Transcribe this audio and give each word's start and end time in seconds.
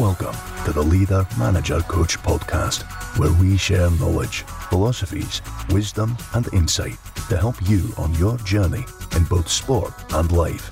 Welcome 0.00 0.34
to 0.64 0.72
the 0.72 0.82
Leader 0.82 1.24
Manager 1.38 1.78
Coach 1.82 2.18
podcast, 2.18 2.82
where 3.16 3.32
we 3.40 3.56
share 3.56 3.88
knowledge, 3.92 4.42
philosophies, 4.68 5.40
wisdom, 5.70 6.16
and 6.34 6.52
insight 6.52 6.96
to 7.28 7.36
help 7.36 7.54
you 7.68 7.92
on 7.96 8.12
your 8.14 8.36
journey 8.38 8.84
in 9.14 9.22
both 9.26 9.48
sport 9.48 9.94
and 10.14 10.32
life. 10.32 10.68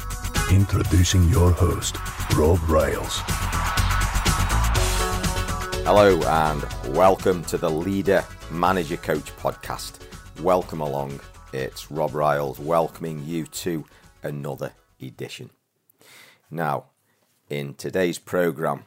Introducing 0.51 1.29
your 1.29 1.53
host, 1.53 1.99
Rob 2.35 2.59
Styles. 2.67 3.21
Hello, 5.85 6.21
and 6.21 6.97
welcome 6.97 7.45
to 7.45 7.57
the 7.57 7.71
Leader 7.71 8.25
Manager 8.51 8.97
Coach 8.97 9.31
podcast. 9.37 10.01
Welcome 10.43 10.81
along. 10.81 11.21
It's 11.53 11.93
Rob 11.93 12.11
Styles 12.11 12.59
welcoming 12.59 13.25
you 13.25 13.47
to 13.47 13.85
another 14.25 14.73
edition. 15.01 15.51
Now, 16.51 16.87
in 17.49 17.75
today's 17.75 18.19
program, 18.19 18.85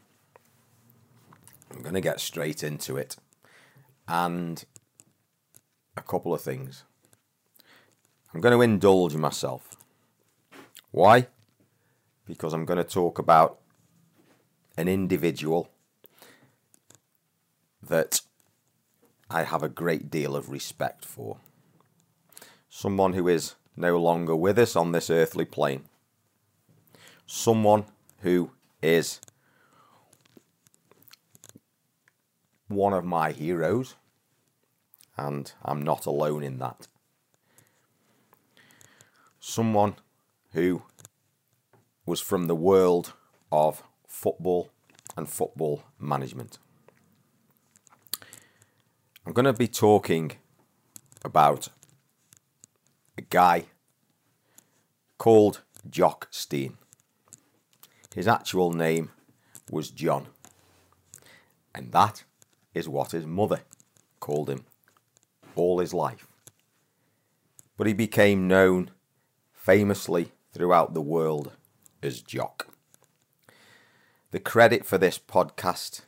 I'm 1.76 1.82
going 1.82 1.96
to 1.96 2.02
get 2.02 2.22
straight 2.22 2.64
into 2.64 2.96
it 2.96 3.18
and 4.08 4.64
a 5.98 6.02
couple 6.02 6.34
of 6.34 6.42
things. 6.42 6.84
I'm 8.34 8.40
going 8.42 8.56
to 8.56 8.62
indulge 8.62 9.16
myself. 9.16 9.76
Why? 10.92 11.28
Because 12.26 12.54
I'm 12.54 12.66
going 12.66 12.78
to 12.78 12.84
talk 12.84 13.20
about 13.20 13.60
an 14.78 14.88
individual 14.88 15.70
that 17.82 18.22
I 19.30 19.44
have 19.44 19.64
a 19.64 19.70
great 19.70 20.10
deal 20.10 20.36
of 20.36 20.50
respect 20.50 21.04
for. 21.04 21.38
Someone 22.70 23.14
who 23.14 23.28
is 23.28 23.56
no 23.76 23.98
longer 23.98 24.36
with 24.36 24.58
us 24.58 24.76
on 24.76 24.92
this 24.92 25.10
earthly 25.10 25.46
plane. 25.46 25.84
Someone 27.26 27.86
who 28.20 28.52
is 28.82 29.20
one 32.67 32.94
of 32.94 33.05
my 33.05 33.31
heroes, 33.31 33.95
and 35.17 35.52
I'm 35.63 35.81
not 35.81 36.05
alone 36.05 36.44
in 36.44 36.59
that. 36.59 36.88
Someone 39.39 39.95
who 40.52 40.83
was 42.05 42.21
from 42.21 42.47
the 42.47 42.55
world 42.55 43.13
of 43.52 43.83
football 44.08 44.69
and 45.17 45.30
football 45.30 45.83
management. 45.99 46.58
I'm 49.25 49.33
going 49.33 49.45
to 49.45 49.53
be 49.53 49.67
talking 49.67 50.33
about 51.23 51.69
a 53.17 53.21
guy 53.21 53.66
called 55.17 55.61
Jock 55.89 56.27
Stein. 56.31 56.77
His 58.13 58.27
actual 58.27 58.71
name 58.71 59.11
was 59.69 59.89
John, 59.89 60.27
and 61.73 61.91
that 61.91 62.23
is 62.76 62.88
what 62.88 63.14
his 63.14 63.26
mother 63.26 63.62
called 64.20 64.50
him 64.50 64.66
all 65.56 65.80
his 65.80 65.94
life. 65.94 66.28
But 67.78 67.88
he 67.88 67.94
became 67.94 68.48
known 68.48 68.92
famously 69.54 70.34
throughout 70.54 70.94
the 70.94 71.02
world 71.02 71.54
as 72.04 72.22
Jock. 72.22 72.67
The 74.32 74.40
credit 74.40 74.86
for 74.86 74.98
this 74.98 75.17
podcast 75.17 76.02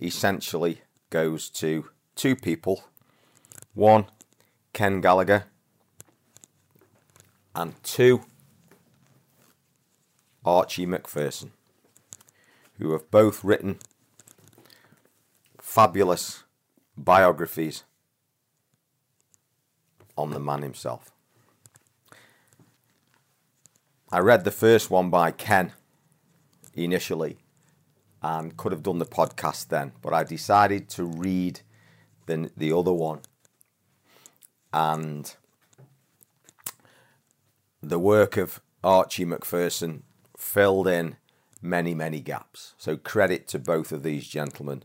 essentially 0.00 0.82
goes 1.10 1.48
to 1.50 1.88
two 2.14 2.36
people. 2.36 2.84
One, 3.74 4.06
Ken 4.72 5.00
Gallacher, 5.00 5.44
and 7.54 7.74
two, 7.82 8.24
Archie 10.44 10.86
Macpherson, 10.86 11.52
who 12.78 12.92
have 12.92 13.10
both 13.10 13.42
written 13.42 13.78
fabulous 15.68 16.44
biographies 16.96 17.84
on 20.16 20.30
the 20.30 20.40
man 20.40 20.62
himself. 20.62 21.12
I 24.10 24.20
read 24.20 24.44
the 24.44 24.50
first 24.50 24.90
one 24.90 25.10
by 25.10 25.30
Ken 25.30 25.72
initially 26.72 27.36
and 28.22 28.56
could 28.56 28.72
have 28.72 28.82
done 28.82 28.98
the 28.98 29.04
podcast 29.04 29.68
then, 29.68 29.92
but 30.00 30.14
I 30.14 30.24
decided 30.24 30.88
to 30.90 31.04
read 31.04 31.60
the, 32.24 32.50
the 32.56 32.72
other 32.72 32.94
one. 32.94 33.20
And 34.72 35.36
the 37.82 37.98
work 37.98 38.38
of 38.38 38.62
Archie 38.82 39.26
Macpherson 39.26 40.02
filled 40.34 40.88
in 40.88 41.16
many, 41.60 41.94
many 41.94 42.20
gaps. 42.20 42.72
So 42.78 42.96
credit 42.96 43.46
to 43.48 43.58
both 43.58 43.92
of 43.92 44.02
these 44.02 44.26
gentlemen 44.26 44.84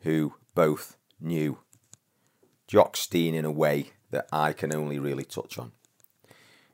who 0.00 0.34
both 0.54 0.96
knew 1.20 1.58
Jock 2.66 2.96
Stein 2.96 3.34
in 3.34 3.44
a 3.44 3.50
way 3.50 3.92
that 4.10 4.28
I 4.32 4.52
can 4.52 4.74
only 4.74 4.98
really 4.98 5.24
touch 5.24 5.58
on. 5.58 5.72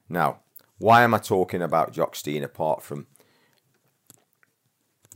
Now, 0.08 0.40
why 0.78 1.02
am 1.02 1.14
I 1.14 1.18
talking 1.18 1.62
about 1.62 1.92
Jock 1.92 2.16
Stein 2.16 2.42
apart 2.42 2.82
from 2.82 3.06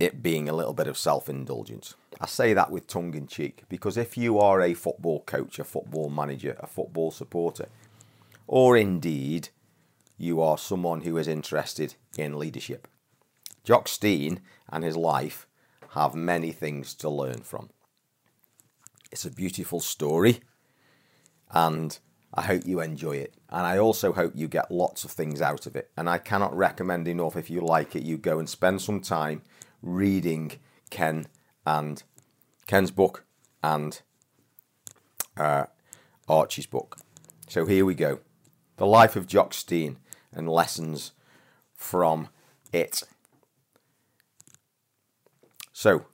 it 0.00 0.22
being 0.22 0.48
a 0.48 0.52
little 0.52 0.72
bit 0.72 0.86
of 0.86 0.96
self 0.96 1.28
indulgence? 1.28 1.94
I 2.20 2.26
say 2.26 2.52
that 2.54 2.70
with 2.70 2.86
tongue 2.86 3.14
in 3.14 3.26
cheek 3.26 3.64
because 3.68 3.96
if 3.96 4.16
you 4.16 4.38
are 4.38 4.60
a 4.60 4.74
football 4.74 5.20
coach, 5.20 5.58
a 5.58 5.64
football 5.64 6.08
manager, 6.08 6.56
a 6.60 6.66
football 6.66 7.10
supporter, 7.10 7.68
or 8.46 8.76
indeed 8.76 9.50
you 10.16 10.40
are 10.40 10.58
someone 10.58 11.02
who 11.02 11.16
is 11.16 11.28
interested 11.28 11.94
in 12.16 12.38
leadership, 12.38 12.88
Jock 13.62 13.88
Stein 13.88 14.40
and 14.68 14.82
his 14.84 14.96
life 14.96 15.46
have 15.90 16.14
many 16.14 16.52
things 16.52 16.94
to 16.94 17.08
learn 17.08 17.40
from. 17.40 17.70
It's 19.10 19.24
a 19.24 19.30
beautiful 19.30 19.80
story, 19.80 20.40
and 21.50 21.98
I 22.34 22.42
hope 22.42 22.66
you 22.66 22.80
enjoy 22.80 23.16
it. 23.16 23.34
And 23.48 23.66
I 23.66 23.78
also 23.78 24.12
hope 24.12 24.32
you 24.34 24.48
get 24.48 24.70
lots 24.70 25.04
of 25.04 25.10
things 25.10 25.40
out 25.40 25.66
of 25.66 25.74
it. 25.76 25.90
And 25.96 26.08
I 26.08 26.18
cannot 26.18 26.56
recommend 26.56 27.08
enough 27.08 27.36
if 27.36 27.48
you 27.48 27.60
like 27.60 27.96
it, 27.96 28.02
you 28.02 28.18
go 28.18 28.38
and 28.38 28.48
spend 28.48 28.82
some 28.82 29.00
time 29.00 29.42
reading 29.82 30.52
Ken 30.90 31.26
and 31.64 32.02
Ken's 32.66 32.90
book 32.90 33.24
and 33.62 34.00
uh, 35.36 35.64
Archie's 36.28 36.66
book. 36.66 36.98
So 37.48 37.64
here 37.64 37.84
we 37.84 37.94
go 37.94 38.20
The 38.76 38.86
Life 38.86 39.16
of 39.16 39.26
Jock 39.26 39.54
Stein 39.54 39.96
and 40.32 40.48
Lessons 40.48 41.12
from 41.74 42.28
It. 42.72 43.02
So, 45.72 46.06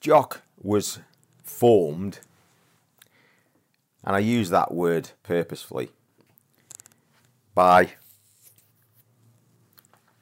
Jock 0.00 0.42
was 0.60 1.00
formed, 1.42 2.20
and 4.04 4.14
I 4.14 4.20
use 4.20 4.50
that 4.50 4.72
word 4.72 5.10
purposefully, 5.22 5.90
by 7.54 7.92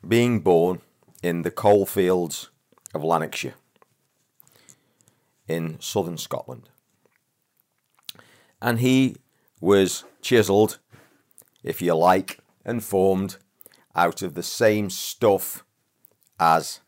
being 0.06 0.40
born 0.40 0.80
in 1.22 1.42
the 1.42 1.50
coalfields 1.50 2.50
of 2.94 3.04
Lanarkshire 3.04 3.54
in 5.46 5.78
southern 5.80 6.16
Scotland. 6.16 6.70
And 8.62 8.80
he 8.80 9.16
was 9.60 10.04
chiselled, 10.22 10.78
if 11.62 11.82
you 11.82 11.94
like, 11.94 12.38
and 12.64 12.82
formed 12.82 13.36
out 13.94 14.22
of 14.22 14.34
the 14.34 14.42
same 14.42 14.90
stuff 14.90 15.64
as 16.38 16.80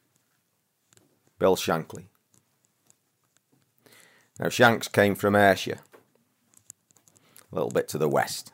Bill 1.39 1.57
Shankly. 1.57 2.08
Now, 4.39 4.49
Shanks 4.49 4.87
came 4.87 5.17
from 5.17 5.35
Ayrshire, 5.35 5.81
a 7.51 7.55
little 7.55 7.71
bit 7.71 7.89
to 7.89 7.99
the 7.99 8.09
west. 8.09 8.53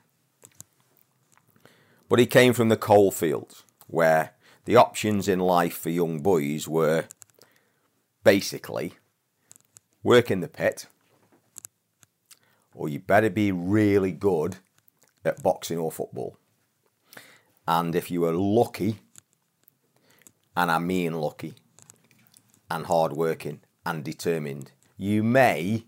But 2.08 2.18
he 2.18 2.26
came 2.26 2.54
from 2.54 2.70
the 2.70 2.76
coalfields, 2.76 3.64
where 3.86 4.32
the 4.64 4.76
options 4.76 5.28
in 5.28 5.40
life 5.40 5.76
for 5.76 5.90
young 5.90 6.20
boys 6.20 6.66
were 6.66 7.04
basically 8.22 8.94
work 10.02 10.30
in 10.30 10.40
the 10.40 10.48
pit, 10.48 10.86
or 12.74 12.88
you 12.88 12.98
better 12.98 13.28
be 13.28 13.52
really 13.52 14.12
good 14.12 14.56
at 15.24 15.42
boxing 15.42 15.78
or 15.78 15.92
football. 15.92 16.38
And 17.68 17.94
if 17.94 18.10
you 18.10 18.22
were 18.22 18.32
lucky, 18.32 19.00
and 20.56 20.70
I 20.70 20.78
mean 20.78 21.12
lucky, 21.14 21.54
and 22.70 22.86
hardworking 22.86 23.60
and 23.84 24.02
determined, 24.02 24.72
you 24.96 25.22
may, 25.22 25.84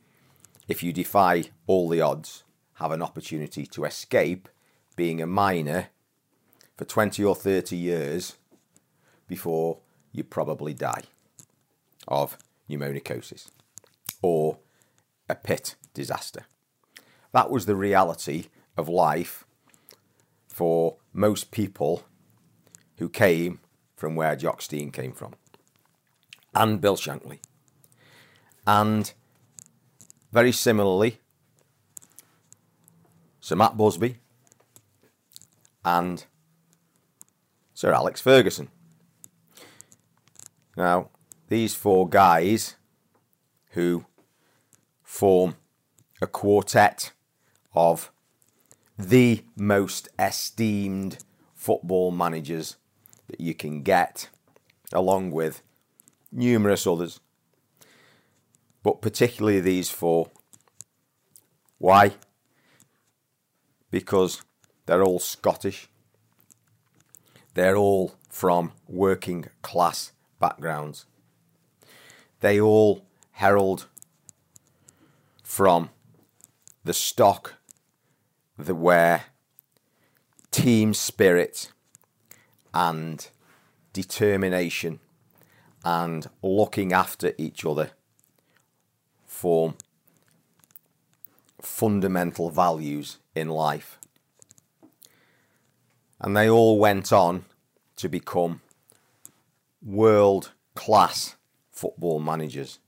if 0.69 0.82
you 0.82 0.93
defy 0.93 1.44
all 1.67 1.88
the 1.88 2.00
odds, 2.00 2.44
have 2.75 2.91
an 2.91 3.03
opportunity 3.03 3.67
to 3.67 3.85
escape 3.85 4.49
being 4.97 5.20
a 5.20 5.26
miner 5.26 5.88
for 6.76 6.85
20 6.85 7.23
or 7.25 7.35
30 7.35 7.76
years 7.76 8.37
before 9.29 9.79
you 10.12 10.25
probably 10.25 10.75
die 10.75 11.05
of 12.08 12.38
pneumoconiosis 12.69 13.50
or 14.23 14.58
a 15.29 15.35
pit 15.35 15.75
disaster. 15.94 16.47
That 17.32 17.50
was 17.50 17.67
the 17.67 17.76
reality 17.76 18.47
of 18.76 18.88
life 18.88 19.44
for 20.49 20.97
most 21.12 21.50
people 21.50 22.05
who 22.99 23.09
came 23.09 23.61
from 23.94 24.14
where 24.14 24.37
Jock 24.37 24.62
Stein 24.62 24.91
came 24.91 25.12
from. 25.12 25.35
and 26.55 26.81
Bill 26.81 26.97
Shankly. 26.97 27.41
And 28.67 29.13
very 30.33 30.53
similarly, 30.53 31.21
Sir 33.41 33.55
Matt 33.55 33.77
Busby 33.77 34.17
and 35.85 36.25
Sir 37.75 37.93
Alex 37.93 38.21
Ferguson. 38.21 38.69
Now, 40.77 41.11
these 41.49 41.75
four 41.75 42.09
guys 42.09 42.75
who 43.71 44.05
form 45.03 45.57
a 46.21 46.27
quartet 46.27 47.12
of 47.75 48.11
the 48.99 49.45
most 49.55 50.09
esteemed 50.19 51.19
football 51.55 52.11
managers 52.11 52.77
that 53.29 53.41
you 53.41 53.55
can 53.55 53.83
get, 53.83 54.29
along 54.93 55.31
with 55.31 55.62
numerous 56.33 56.87
others. 56.87 57.21
But 58.87 59.03
particularly 59.03 59.59
these 59.59 59.91
four. 59.91 60.31
Why? 61.79 62.12
Because 63.91 64.43
they're 64.87 65.03
all 65.03 65.19
Scottish. 65.19 65.88
They're 67.55 67.75
all 67.75 68.15
from 68.31 68.71
working 68.87 69.47
class 69.61 70.12
backgrounds. 70.38 71.05
They 72.38 72.61
all 72.61 73.05
herald 73.33 73.88
from 75.43 75.91
the 76.85 76.94
stock 76.94 77.55
the 78.56 78.77
where 78.77 79.25
team 80.53 80.94
spirit 80.94 81.73
and 82.73 83.29
determination 83.93 85.00
and 85.85 86.31
looking 86.41 86.93
after 86.93 87.33
each 87.37 87.65
other 87.65 87.91
form 89.47 89.77
fundamental 91.63 92.51
values 92.51 93.19
in 93.33 93.49
life. 93.49 94.01
And 96.21 96.37
they 96.37 96.51
all 96.51 96.81
went 96.81 97.13
on 97.13 97.45
to 97.95 98.09
become 98.09 98.61
world 99.81 100.51
class 100.75 101.37
football 101.71 102.19
managers, 102.19 102.81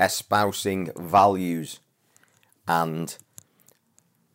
espousing 0.00 0.90
values 0.96 1.80
and 2.66 3.18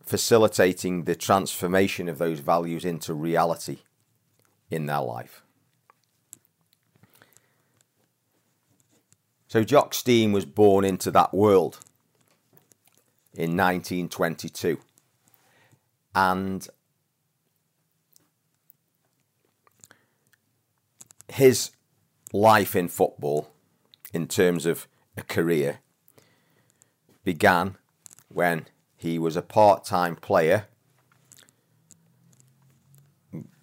facilitating 0.03 1.05
the 1.05 1.15
transformation 1.15 2.07
of 2.07 2.19
those 2.19 2.41
values 2.41 2.85
into 2.85 3.11
reality 3.15 3.77
in 4.69 4.85
their 4.85 5.01
life. 5.01 5.41
So 9.55 9.63
Jock 9.63 9.93
Stein 9.93 10.33
was 10.33 10.43
born 10.43 10.83
into 10.83 11.09
that 11.11 11.33
world 11.33 11.79
in 13.33 13.55
1922. 13.55 14.79
And 16.13 16.67
his 21.29 21.71
life 22.33 22.75
in 22.75 22.89
football, 22.89 23.49
in 24.13 24.27
terms 24.27 24.65
of 24.65 24.89
a 25.15 25.21
career, 25.21 25.79
began 27.23 27.77
when 28.27 28.65
he 28.97 29.17
was 29.17 29.37
a 29.37 29.41
part 29.41 29.85
time 29.85 30.17
player 30.17 30.65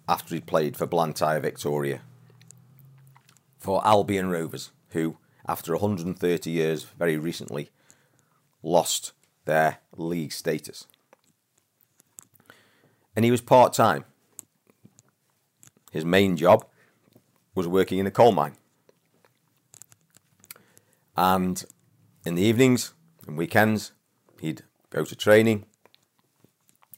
after 0.09 0.33
he 0.33 0.41
played 0.41 0.75
for 0.75 0.87
Blantyre 0.87 1.39
Victoria 1.39 2.01
for 3.59 3.85
Albion 3.85 4.31
Rovers, 4.31 4.71
who, 4.89 5.17
after 5.47 5.73
130 5.73 6.49
years, 6.49 6.83
very 6.83 7.17
recently 7.17 7.69
lost 8.61 9.11
their 9.45 9.79
league 9.97 10.31
status. 10.31 10.87
And 13.15 13.25
he 13.25 13.31
was 13.31 13.41
part 13.41 13.73
time. 13.73 14.05
His 15.91 16.05
main 16.05 16.37
job 16.37 16.65
was 17.53 17.67
working 17.67 17.99
in 17.99 18.07
a 18.07 18.11
coal 18.11 18.31
mine. 18.31 18.55
And 21.15 21.63
in 22.25 22.35
the 22.35 22.41
evenings 22.41 22.93
and 23.27 23.37
weekends, 23.37 23.91
he'd 24.39 24.63
go 24.89 25.03
to 25.03 25.15
training 25.15 25.65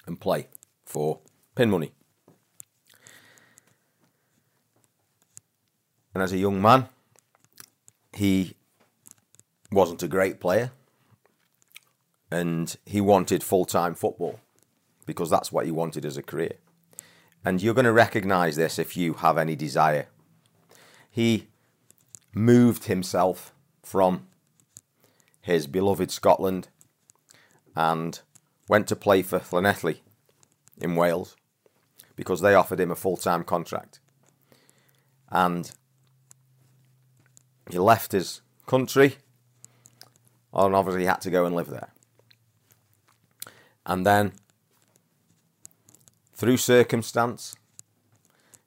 and 0.06 0.22
play 0.22 0.48
for 0.86 1.20
pin 1.56 1.70
money. 1.70 1.92
And 6.14 6.24
as 6.24 6.32
a 6.32 6.38
young 6.38 6.62
man, 6.62 6.88
he 8.16 8.56
wasn't 9.72 10.04
a 10.04 10.08
great 10.08 10.40
player 10.40 10.72
and 12.32 12.78
he 12.86 13.02
wanted 13.02 13.44
full 13.44 13.66
time 13.66 13.96
football 13.96 14.40
because 15.06 15.30
that's 15.30 15.52
what 15.52 15.66
he 15.66 15.72
wanted 15.72 16.06
as 16.06 16.18
a 16.18 16.24
career. 16.24 16.54
And 17.44 17.62
you're 17.62 17.76
going 17.76 17.86
to 17.86 17.94
recognize 17.94 18.56
this 18.56 18.80
if 18.80 18.98
you 18.98 19.14
have 19.14 19.38
any 19.38 19.56
desire. 19.56 20.08
He 21.12 21.48
moved 22.34 22.86
himself 22.86 23.54
from 23.84 24.28
his 25.42 25.68
beloved 25.68 26.10
Scotland 26.10 26.70
and 27.76 28.20
went 28.68 28.88
to 28.88 28.96
play 28.96 29.22
for 29.22 29.40
Llanelli 29.40 30.00
in 30.78 30.96
Wales 30.96 31.36
because 32.16 32.42
they 32.42 32.56
offered 32.56 32.80
him 32.80 32.92
a 32.92 32.96
full 32.96 33.18
time 33.18 33.44
contract. 33.44 34.00
And 35.30 35.72
he 37.70 37.78
left 37.78 38.12
his 38.12 38.42
country 38.68 39.16
and 40.54 40.76
obviously 40.76 41.02
he 41.02 41.08
had 41.08 41.22
to 41.22 41.30
go 41.30 41.46
and 41.46 41.56
live 41.56 41.70
there. 41.70 41.90
And 43.86 44.06
then, 44.06 44.34
through 46.34 46.58
circumstance, 46.58 47.56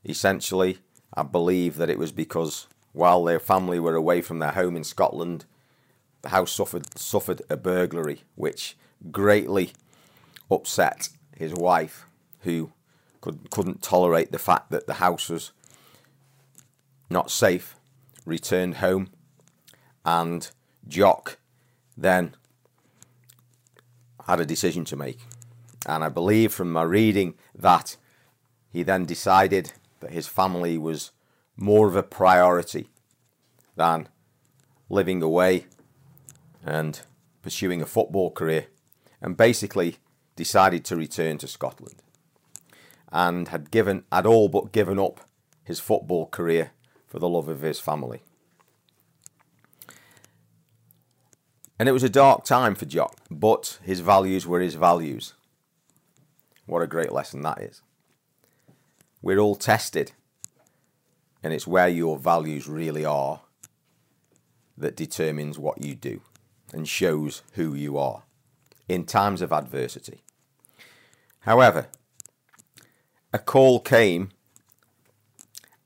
essentially, 0.04 0.78
I 1.14 1.22
believe 1.22 1.76
that 1.76 1.90
it 1.90 1.98
was 1.98 2.12
because 2.12 2.66
while 2.92 3.24
their 3.24 3.40
family 3.40 3.80
were 3.80 3.94
away 3.94 4.20
from 4.20 4.38
their 4.38 4.52
home 4.52 4.76
in 4.76 4.84
Scotland, 4.84 5.44
the 6.22 6.28
house 6.28 6.52
suffered 6.52 6.98
suffered 6.98 7.42
a 7.48 7.56
burglary, 7.56 8.22
which 8.34 8.76
greatly 9.10 9.72
upset 10.50 11.08
his 11.36 11.54
wife, 11.54 12.06
who 12.40 12.72
could, 13.20 13.50
couldn't 13.50 13.82
tolerate 13.82 14.30
the 14.30 14.38
fact 14.38 14.70
that 14.70 14.86
the 14.86 14.94
house 14.94 15.28
was 15.28 15.52
not 17.10 17.30
safe, 17.30 17.77
returned 18.28 18.76
home, 18.76 19.10
and 20.04 20.50
Jock 20.86 21.38
then 21.96 22.36
had 24.26 24.40
a 24.40 24.46
decision 24.46 24.84
to 24.86 24.96
make. 24.96 25.20
And 25.86 26.04
I 26.04 26.08
believe 26.08 26.52
from 26.52 26.70
my 26.70 26.82
reading 26.82 27.34
that 27.54 27.96
he 28.70 28.82
then 28.82 29.04
decided 29.06 29.72
that 30.00 30.12
his 30.12 30.28
family 30.28 30.78
was 30.78 31.10
more 31.56 31.88
of 31.88 31.96
a 31.96 32.02
priority 32.02 32.90
than 33.76 34.08
living 34.88 35.22
away 35.22 35.66
and 36.64 37.00
pursuing 37.42 37.80
a 37.80 37.86
football 37.86 38.30
career 38.30 38.66
and 39.20 39.36
basically 39.36 39.96
decided 40.36 40.84
to 40.84 40.96
return 40.96 41.38
to 41.38 41.48
Scotland 41.48 42.02
and 43.10 43.48
had 43.48 43.70
given 43.70 44.04
had 44.12 44.26
all 44.26 44.48
but 44.48 44.72
given 44.72 44.98
up 44.98 45.26
his 45.64 45.80
football 45.80 46.26
career 46.26 46.72
for 47.08 47.18
the 47.18 47.28
love 47.28 47.48
of 47.48 47.62
his 47.62 47.80
family. 47.80 48.22
And 51.78 51.88
it 51.88 51.92
was 51.92 52.02
a 52.02 52.08
dark 52.08 52.44
time 52.44 52.74
for 52.74 52.86
Jock, 52.86 53.16
but 53.30 53.78
his 53.82 54.00
values 54.00 54.46
were 54.46 54.60
his 54.60 54.74
values. 54.74 55.34
What 56.66 56.82
a 56.82 56.86
great 56.86 57.12
lesson 57.12 57.42
that 57.42 57.60
is. 57.60 57.82
We're 59.22 59.38
all 59.38 59.56
tested, 59.56 60.12
and 61.42 61.52
it's 61.52 61.66
where 61.66 61.88
your 61.88 62.18
values 62.18 62.68
really 62.68 63.04
are 63.04 63.40
that 64.76 64.96
determines 64.96 65.58
what 65.58 65.84
you 65.84 65.94
do 65.94 66.20
and 66.72 66.88
shows 66.88 67.42
who 67.54 67.74
you 67.74 67.96
are 67.96 68.24
in 68.88 69.04
times 69.04 69.40
of 69.40 69.52
adversity. 69.52 70.22
However, 71.40 71.88
a 73.32 73.38
call 73.38 73.80
came 73.80 74.30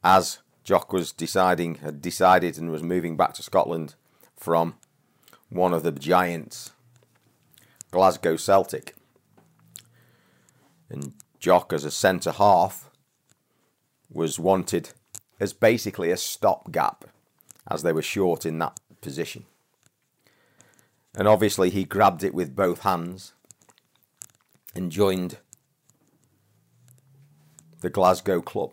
as 0.04 0.38
Jock 0.64 0.92
was 0.92 1.12
deciding, 1.12 1.76
had 1.76 2.00
decided 2.00 2.56
and 2.56 2.70
was 2.70 2.82
moving 2.82 3.16
back 3.16 3.34
to 3.34 3.42
Scotland 3.42 3.94
from 4.36 4.74
one 5.48 5.74
of 5.74 5.82
the 5.82 5.92
giants, 5.92 6.72
Glasgow 7.90 8.36
Celtic. 8.36 8.94
And 10.88 11.14
Jock, 11.40 11.72
as 11.72 11.84
a 11.84 11.90
centre 11.90 12.32
half, 12.32 12.90
was 14.10 14.38
wanted 14.38 14.90
as 15.40 15.52
basically 15.52 16.10
a 16.10 16.16
stopgap 16.16 17.06
as 17.68 17.82
they 17.82 17.92
were 17.92 18.02
short 18.02 18.46
in 18.46 18.58
that 18.58 18.78
position. 19.00 19.46
And 21.14 21.26
obviously, 21.26 21.70
he 21.70 21.84
grabbed 21.84 22.22
it 22.22 22.34
with 22.34 22.56
both 22.56 22.82
hands 22.82 23.32
and 24.74 24.92
joined 24.92 25.38
the 27.80 27.90
Glasgow 27.90 28.40
Club. 28.40 28.72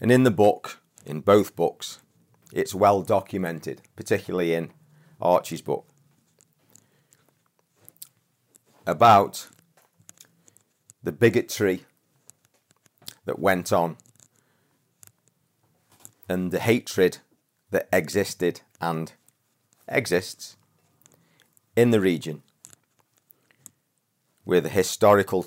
And 0.00 0.12
in 0.12 0.24
the 0.24 0.30
book, 0.30 0.80
in 1.04 1.20
both 1.20 1.56
books, 1.56 2.00
it's 2.52 2.74
well 2.74 3.02
documented, 3.02 3.82
particularly 3.96 4.52
in 4.52 4.72
Archie's 5.20 5.62
book, 5.62 5.86
about 8.86 9.48
the 11.02 11.12
bigotry 11.12 11.84
that 13.24 13.38
went 13.38 13.72
on 13.72 13.96
and 16.28 16.50
the 16.50 16.60
hatred 16.60 17.18
that 17.70 17.88
existed 17.92 18.60
and 18.80 19.12
exists 19.88 20.56
in 21.74 21.90
the 21.90 22.00
region 22.00 22.42
with 24.44 24.70
historical 24.70 25.46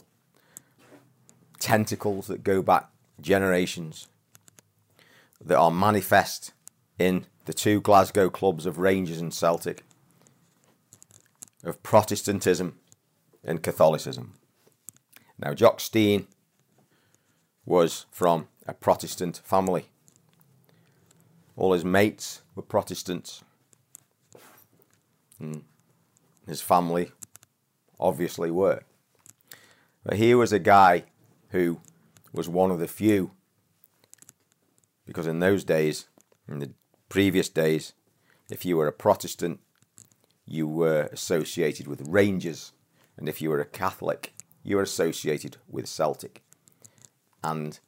tentacles 1.59 2.27
that 2.27 2.43
go 2.43 2.61
back 2.61 2.89
generations 3.21 4.07
that 5.43 5.57
are 5.57 5.71
manifest 5.71 6.53
in 6.97 7.25
the 7.45 7.53
two 7.53 7.81
Glasgow 7.81 8.29
clubs 8.29 8.65
of 8.65 8.77
Rangers 8.77 9.19
and 9.19 9.33
Celtic, 9.33 9.83
of 11.63 11.81
Protestantism 11.83 12.79
and 13.43 13.63
Catholicism. 13.63 14.33
Now, 15.37 15.53
Jock 15.53 15.79
Stein 15.79 16.27
was 17.65 18.05
from 18.11 18.47
a 18.67 18.73
Protestant 18.73 19.41
family. 19.43 19.85
All 21.55 21.73
his 21.73 21.85
mates 21.85 22.41
were 22.55 22.61
Protestants. 22.61 23.43
And 25.39 25.63
his 26.47 26.61
family 26.61 27.11
obviously 27.99 28.51
were. 28.51 28.81
But 30.03 30.17
here 30.17 30.37
was 30.37 30.51
a 30.51 30.59
guy 30.59 31.05
who 31.49 31.79
was 32.33 32.49
one 32.49 32.71
of 32.71 32.79
the 32.79 32.87
few, 32.87 33.31
because 35.09 35.25
in 35.25 35.39
those 35.39 35.63
days, 35.63 36.07
in 36.47 36.59
the 36.59 36.69
previous 37.09 37.49
days, 37.49 37.93
if 38.47 38.63
you 38.63 38.77
were 38.77 38.85
a 38.85 38.91
Protestant, 38.91 39.59
you 40.45 40.67
were 40.67 41.09
associated 41.11 41.87
with 41.87 42.07
Rangers, 42.07 42.73
and 43.17 43.27
if 43.27 43.41
you 43.41 43.49
were 43.49 43.59
a 43.59 43.65
Catholic, 43.65 44.35
you 44.63 44.75
were 44.75 44.83
associated 44.83 45.57
with 45.67 45.87
Celtic. 45.87 46.43
And 47.43 47.79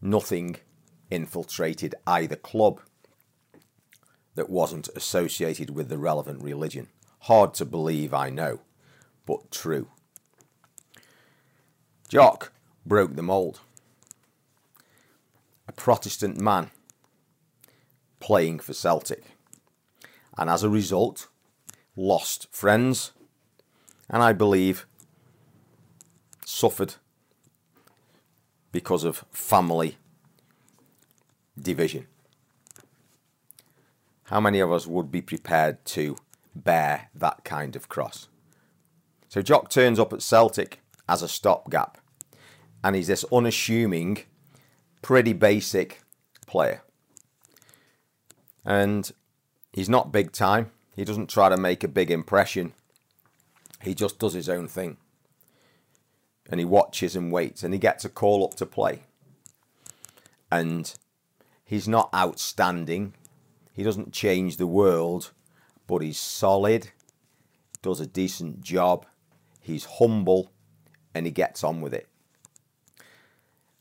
nothing 0.00 0.56
infiltrated 1.12 1.94
either 2.08 2.34
club 2.34 2.80
that 4.34 4.50
wasn't 4.50 4.88
associated 4.96 5.70
with 5.70 5.88
the 5.90 5.98
relevant 5.98 6.42
religion. 6.42 6.88
Hard 7.20 7.54
to 7.54 7.64
believe, 7.64 8.12
I 8.12 8.30
know, 8.30 8.62
but 9.26 9.52
true. 9.52 9.86
Jock 12.08 12.52
broke 12.84 13.14
the 13.14 13.22
mould. 13.22 13.60
A 15.68 15.72
Protestant 15.72 16.40
man 16.40 16.70
playing 18.20 18.58
for 18.60 18.72
Celtic. 18.72 19.24
And 20.36 20.48
as 20.48 20.62
a 20.62 20.68
result, 20.68 21.28
lost 21.96 22.48
friends 22.50 23.12
and 24.08 24.22
I 24.22 24.32
believe 24.32 24.86
suffered 26.44 26.94
because 28.72 29.04
of 29.04 29.24
family 29.30 29.98
division. 31.60 32.06
How 34.24 34.40
many 34.40 34.60
of 34.60 34.72
us 34.72 34.86
would 34.86 35.10
be 35.10 35.22
prepared 35.22 35.84
to 35.86 36.16
bear 36.54 37.10
that 37.14 37.44
kind 37.44 37.76
of 37.76 37.88
cross? 37.88 38.28
So 39.28 39.42
Jock 39.42 39.70
turns 39.70 39.98
up 39.98 40.12
at 40.12 40.22
Celtic 40.22 40.80
as 41.08 41.22
a 41.22 41.28
stopgap, 41.28 41.98
and 42.82 42.96
he's 42.96 43.08
this 43.08 43.24
unassuming, 43.32 44.24
pretty 45.02 45.32
basic 45.32 46.00
player. 46.46 46.82
And 48.64 49.10
he's 49.72 49.88
not 49.88 50.12
big 50.12 50.32
time. 50.32 50.70
He 50.94 51.04
doesn't 51.04 51.28
try 51.28 51.48
to 51.48 51.56
make 51.56 51.82
a 51.82 51.88
big 51.88 52.10
impression. 52.10 52.72
He 53.82 53.94
just 53.94 54.18
does 54.18 54.34
his 54.34 54.48
own 54.48 54.68
thing. 54.68 54.96
And 56.48 56.60
he 56.60 56.64
watches 56.64 57.16
and 57.16 57.32
waits 57.32 57.62
and 57.62 57.74
he 57.74 57.80
gets 57.80 58.04
a 58.04 58.08
call 58.08 58.44
up 58.44 58.54
to 58.54 58.66
play. 58.66 59.02
And 60.50 60.92
he's 61.64 61.88
not 61.88 62.10
outstanding. 62.14 63.14
He 63.72 63.82
doesn't 63.82 64.12
change 64.12 64.56
the 64.56 64.66
world, 64.66 65.32
but 65.86 66.02
he's 66.02 66.18
solid, 66.18 66.90
does 67.80 68.00
a 68.00 68.06
decent 68.06 68.60
job, 68.60 69.06
he's 69.60 69.84
humble, 69.84 70.52
and 71.14 71.26
he 71.26 71.32
gets 71.32 71.64
on 71.64 71.80
with 71.80 71.94
it. 71.94 72.08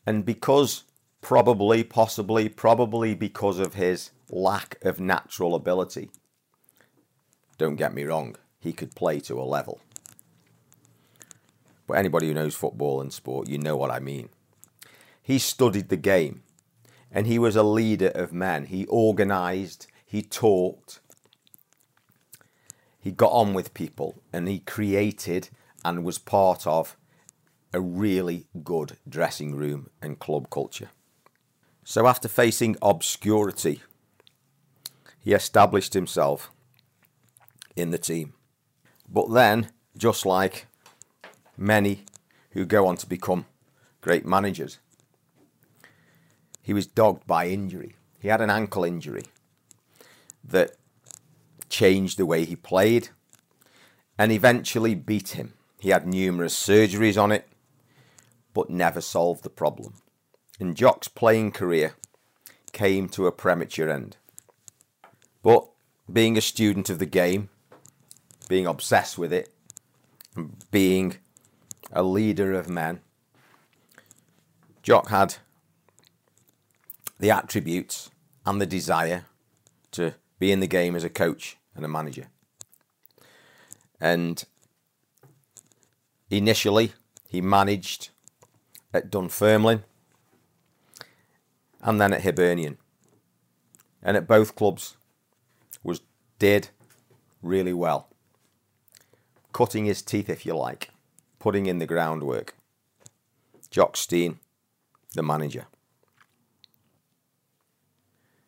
And 0.05 0.25
because, 0.25 0.85
probably, 1.21 1.83
possibly, 1.83 2.49
probably 2.49 3.13
because 3.13 3.59
of 3.59 3.75
his 3.75 4.11
lack 4.29 4.77
of 4.83 4.99
natural 4.99 5.55
ability, 5.55 6.09
don't 7.57 7.75
get 7.75 7.93
me 7.93 8.03
wrong, 8.03 8.35
he 8.59 8.73
could 8.73 8.95
play 8.95 9.19
to 9.21 9.39
a 9.39 9.43
level. 9.43 9.79
But 11.87 11.97
anybody 11.97 12.27
who 12.27 12.33
knows 12.33 12.55
football 12.55 13.01
and 13.01 13.13
sport, 13.13 13.47
you 13.47 13.57
know 13.57 13.77
what 13.77 13.91
I 13.91 13.99
mean. 13.99 14.29
He 15.21 15.37
studied 15.37 15.89
the 15.89 15.97
game 15.97 16.43
and 17.11 17.27
he 17.27 17.37
was 17.37 17.55
a 17.55 17.63
leader 17.63 18.11
of 18.15 18.33
men. 18.33 18.65
He 18.65 18.87
organised, 18.87 19.87
he 20.05 20.21
talked, 20.21 21.01
he 23.01 23.11
got 23.11 23.31
on 23.31 23.53
with 23.53 23.73
people, 23.73 24.21
and 24.31 24.47
he 24.47 24.59
created 24.59 25.49
and 25.83 26.03
was 26.03 26.19
part 26.19 26.67
of 26.67 26.95
a 27.73 27.81
really 27.81 28.45
good 28.63 28.97
dressing 29.09 29.55
room 29.55 29.89
and 30.01 30.19
club 30.19 30.49
culture. 30.51 30.89
So, 31.91 32.07
after 32.07 32.29
facing 32.29 32.77
obscurity, 32.81 33.81
he 35.19 35.33
established 35.33 35.93
himself 35.93 36.49
in 37.75 37.91
the 37.91 37.97
team. 37.97 38.31
But 39.09 39.29
then, 39.33 39.71
just 39.97 40.25
like 40.25 40.67
many 41.57 42.05
who 42.51 42.63
go 42.63 42.87
on 42.87 42.95
to 42.95 43.05
become 43.05 43.45
great 43.99 44.25
managers, 44.25 44.79
he 46.61 46.73
was 46.73 46.87
dogged 46.87 47.27
by 47.27 47.49
injury. 47.49 47.97
He 48.21 48.29
had 48.29 48.39
an 48.39 48.49
ankle 48.49 48.85
injury 48.85 49.25
that 50.45 50.77
changed 51.67 52.17
the 52.17 52.25
way 52.25 52.45
he 52.45 52.55
played 52.55 53.09
and 54.17 54.31
eventually 54.31 54.95
beat 54.95 55.31
him. 55.31 55.55
He 55.81 55.89
had 55.89 56.07
numerous 56.07 56.55
surgeries 56.55 57.21
on 57.21 57.33
it, 57.33 57.49
but 58.53 58.69
never 58.69 59.01
solved 59.01 59.43
the 59.43 59.49
problem. 59.49 59.95
And 60.61 60.77
Jock's 60.77 61.07
playing 61.07 61.53
career 61.53 61.95
came 62.71 63.09
to 63.09 63.25
a 63.25 63.31
premature 63.31 63.89
end. 63.89 64.17
But 65.41 65.67
being 66.11 66.37
a 66.37 66.41
student 66.41 66.87
of 66.87 66.99
the 66.99 67.07
game, 67.07 67.49
being 68.47 68.67
obsessed 68.67 69.17
with 69.17 69.33
it, 69.33 69.51
being 70.69 71.17
a 71.91 72.03
leader 72.03 72.53
of 72.53 72.69
men, 72.69 73.01
Jock 74.83 75.09
had 75.09 75.37
the 77.19 77.31
attributes 77.31 78.11
and 78.45 78.61
the 78.61 78.67
desire 78.67 79.25
to 79.93 80.13
be 80.37 80.51
in 80.51 80.59
the 80.59 80.67
game 80.67 80.95
as 80.95 81.03
a 81.03 81.09
coach 81.09 81.57
and 81.75 81.83
a 81.83 81.87
manager. 81.87 82.27
And 83.99 84.43
initially, 86.29 86.93
he 87.27 87.41
managed 87.41 88.09
at 88.93 89.09
Dunfermline 89.09 89.85
and 91.81 91.99
then 91.99 92.13
at 92.13 92.23
Hibernian. 92.23 92.77
And 94.01 94.17
at 94.17 94.27
both 94.27 94.55
clubs 94.55 94.95
was 95.83 96.01
did 96.39 96.69
really 97.41 97.73
well. 97.73 98.07
Cutting 99.53 99.85
his 99.85 100.01
teeth, 100.01 100.29
if 100.29 100.45
you 100.45 100.55
like, 100.55 100.89
putting 101.39 101.65
in 101.65 101.79
the 101.79 101.85
groundwork. 101.85 102.55
Jock 103.69 103.97
Stein, 103.97 104.39
the 105.13 105.23
manager. 105.23 105.67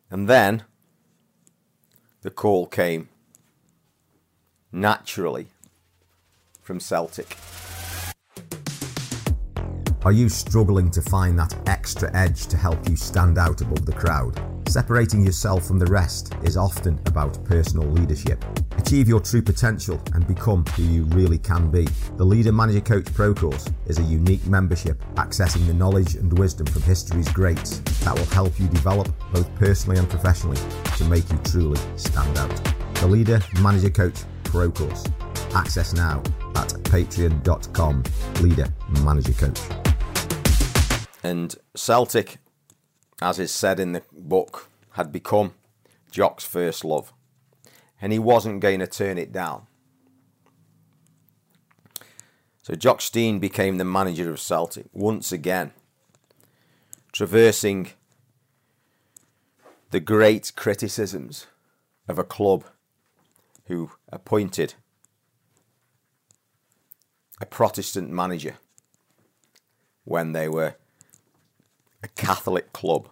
And 0.10 0.30
then 0.30 0.64
the 2.22 2.32
call 2.32 2.68
came 2.68 3.10
naturally 4.72 5.48
from 6.62 6.80
Celtic. 6.80 7.38
Are 10.06 10.12
you 10.12 10.28
struggling 10.28 10.92
to 10.92 11.02
find 11.02 11.40
that 11.40 11.56
extra 11.66 12.14
edge 12.14 12.48
to 12.48 12.58
help 12.58 12.90
you 12.90 12.98
stand 12.98 13.38
out 13.38 13.62
above 13.62 13.86
the 13.86 13.94
crowd? 13.94 14.38
Separating 14.68 15.26
yourself 15.26 15.66
from 15.66 15.80
the 15.80 15.86
rest 15.86 16.34
is 16.44 16.58
often 16.58 17.00
about 17.06 17.42
personal 17.46 17.88
leadership. 17.88 18.44
Achieve 18.78 19.08
your 19.08 19.22
true 19.22 19.42
potential 19.42 20.02
and 20.14 20.28
become 20.28 20.66
who 20.76 20.84
you 20.84 21.06
really 21.06 21.38
can 21.38 21.72
be. 21.72 21.88
The 22.18 22.26
Leader 22.26 22.52
Manager 22.52 22.82
Coach 22.82 23.14
Pro 23.14 23.34
Course 23.34 23.70
is 23.88 23.98
a 23.98 24.04
unique 24.04 24.46
membership 24.46 25.02
accessing 25.16 25.66
the 25.68 25.74
knowledge 25.74 26.16
and 26.16 26.38
wisdom 26.38 26.68
from 26.68 26.82
history's 26.82 27.30
greats 27.30 27.78
that 28.04 28.14
will 28.14 28.26
help 28.26 28.60
you 28.60 28.68
develop 28.68 29.08
both 29.32 29.56
personally 29.56 30.00
and 30.00 30.10
professionally 30.10 30.60
to 30.98 31.06
make 31.06 31.32
you 31.32 31.38
truly 31.46 31.80
stand 31.96 32.38
out. 32.38 32.76
The 32.96 33.08
Leader 33.08 33.40
Manager 33.62 33.90
Coach 33.90 34.18
Pro 34.44 34.70
Course. 34.70 35.06
Access 35.56 35.94
now 35.94 36.22
at 36.56 36.68
patreon.com 36.84 38.04
Leader 38.42 38.68
Manager 39.02 39.34
Coach. 39.34 39.93
And 41.24 41.56
Celtic, 41.74 42.38
as 43.22 43.40
is 43.40 43.52
said 43.52 43.80
in 43.80 43.94
the 43.94 44.04
book, 44.12 44.70
had 44.92 45.12
become 45.12 45.54
Jock's 46.12 46.44
first 46.44 46.84
love, 46.84 47.14
and 48.02 48.12
he 48.12 48.20
wasn't 48.20 48.60
going 48.60 48.80
to 48.80 48.88
turn 48.88 49.18
it 49.18 49.32
down. 49.32 49.68
So 52.62 52.76
Jock 52.76 53.02
Stein 53.02 53.40
became 53.40 53.78
the 53.78 53.86
manager 53.86 54.30
of 54.30 54.40
Celtic 54.40 54.86
once 54.92 55.32
again, 55.32 55.72
traversing 57.12 57.92
the 59.92 60.00
great 60.00 60.52
criticisms 60.56 61.48
of 62.08 62.20
a 62.20 62.24
club 62.24 62.66
who 63.68 63.92
appointed 64.12 64.76
a 67.40 67.46
Protestant 67.46 68.10
manager 68.10 68.58
when 70.04 70.34
they 70.34 70.48
were 70.48 70.76
a 72.04 72.08
Catholic 72.10 72.74
club. 72.74 73.10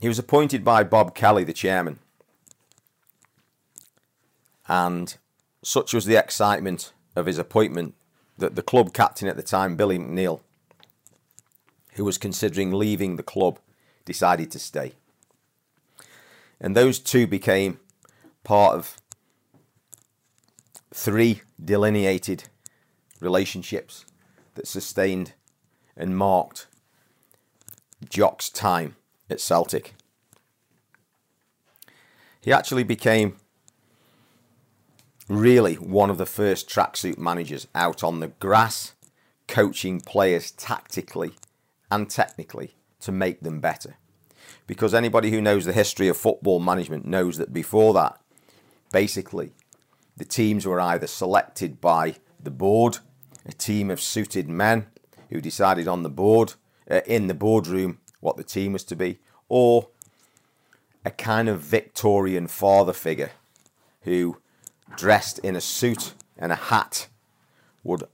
He 0.00 0.08
was 0.08 0.18
appointed 0.18 0.64
by 0.64 0.84
Bob 0.84 1.14
Kelly, 1.14 1.44
the 1.44 1.52
chairman. 1.52 1.98
And 4.68 5.16
such 5.62 5.92
was 5.92 6.06
the 6.06 6.16
excitement 6.16 6.92
of 7.14 7.26
his 7.26 7.38
appointment 7.38 7.94
that 8.38 8.54
the 8.54 8.62
club 8.62 8.92
captain 8.92 9.28
at 9.28 9.36
the 9.36 9.42
time, 9.42 9.76
Billy 9.76 9.98
McNeill, 9.98 10.40
who 11.94 12.04
was 12.04 12.18
considering 12.18 12.72
leaving 12.72 13.16
the 13.16 13.22
club, 13.22 13.58
decided 14.04 14.50
to 14.52 14.58
stay. 14.58 14.92
And 16.60 16.76
those 16.76 16.98
two 16.98 17.26
became 17.26 17.78
part 18.44 18.74
of 18.74 18.96
three 20.92 21.42
delineated 21.62 22.44
relationships 23.20 24.04
that 24.54 24.66
sustained 24.66 25.32
and 25.96 26.16
marked 26.16 26.66
Jock's 28.08 28.48
time 28.48 28.96
at 29.30 29.40
Celtic. 29.40 29.94
He 32.40 32.52
actually 32.52 32.84
became 32.84 33.36
really 35.28 35.74
one 35.74 36.10
of 36.10 36.18
the 36.18 36.26
first 36.26 36.68
tracksuit 36.68 37.18
managers 37.18 37.68
out 37.74 38.02
on 38.02 38.20
the 38.20 38.28
grass, 38.28 38.94
coaching 39.46 40.00
players 40.00 40.50
tactically 40.50 41.32
and 41.90 42.10
technically 42.10 42.74
to 43.00 43.12
make 43.12 43.40
them 43.40 43.60
better. 43.60 43.96
Because 44.66 44.94
anybody 44.94 45.30
who 45.30 45.40
knows 45.40 45.64
the 45.64 45.72
history 45.72 46.08
of 46.08 46.16
football 46.16 46.60
management 46.60 47.06
knows 47.06 47.36
that 47.36 47.52
before 47.52 47.94
that, 47.94 48.20
basically, 48.92 49.52
the 50.16 50.24
teams 50.24 50.66
were 50.66 50.80
either 50.80 51.06
selected 51.06 51.80
by 51.80 52.16
the 52.42 52.50
board, 52.50 52.98
a 53.46 53.52
team 53.52 53.90
of 53.90 54.00
suited 54.00 54.48
men 54.48 54.86
who 55.32 55.40
decided 55.40 55.88
on 55.88 56.02
the 56.02 56.10
board, 56.10 56.54
uh, 56.90 57.00
in 57.06 57.26
the 57.26 57.34
boardroom, 57.34 57.98
what 58.20 58.36
the 58.36 58.44
team 58.44 58.74
was 58.74 58.84
to 58.84 58.94
be, 58.94 59.18
or 59.48 59.88
a 61.04 61.10
kind 61.10 61.48
of 61.48 61.60
Victorian 61.60 62.46
father 62.46 62.92
figure 62.92 63.32
who, 64.02 64.38
dressed 64.96 65.38
in 65.38 65.56
a 65.56 65.60
suit 65.60 66.12
and 66.36 66.52
a 66.52 66.56
hat, 66.56 67.08
would 67.82 68.04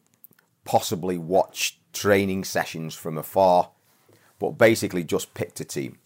possibly 0.64 1.18
watch 1.18 1.80
training 1.92 2.44
sessions 2.44 2.94
from 2.94 3.18
afar, 3.18 3.70
but 4.38 4.52
basically 4.52 5.02
just 5.02 5.34
picked 5.34 5.58
a 5.60 5.64
team 5.64 5.98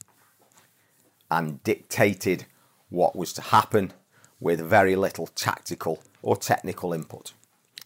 and 1.31 1.63
dictated 1.63 2.47
what 2.89 3.15
was 3.15 3.33
to 3.35 3.43
happen 3.43 3.93
with 4.41 4.61
very 4.61 4.97
little 4.97 5.27
tactical 5.27 6.03
or 6.23 6.37
technical 6.37 6.93
input. 6.93 7.33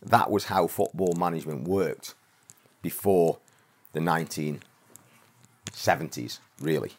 That 0.00 0.30
was 0.30 0.44
how 0.44 0.68
football 0.68 1.14
management 1.16 1.66
worked 1.66 2.14
before 2.86 3.38
the 3.94 3.98
1970s, 3.98 6.38
really. 6.60 6.92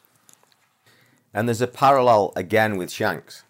And 1.34 1.48
there's 1.48 1.62
a 1.62 1.68
parallel 1.68 2.34
again 2.36 2.76
with 2.76 2.92
Shanks 2.92 3.44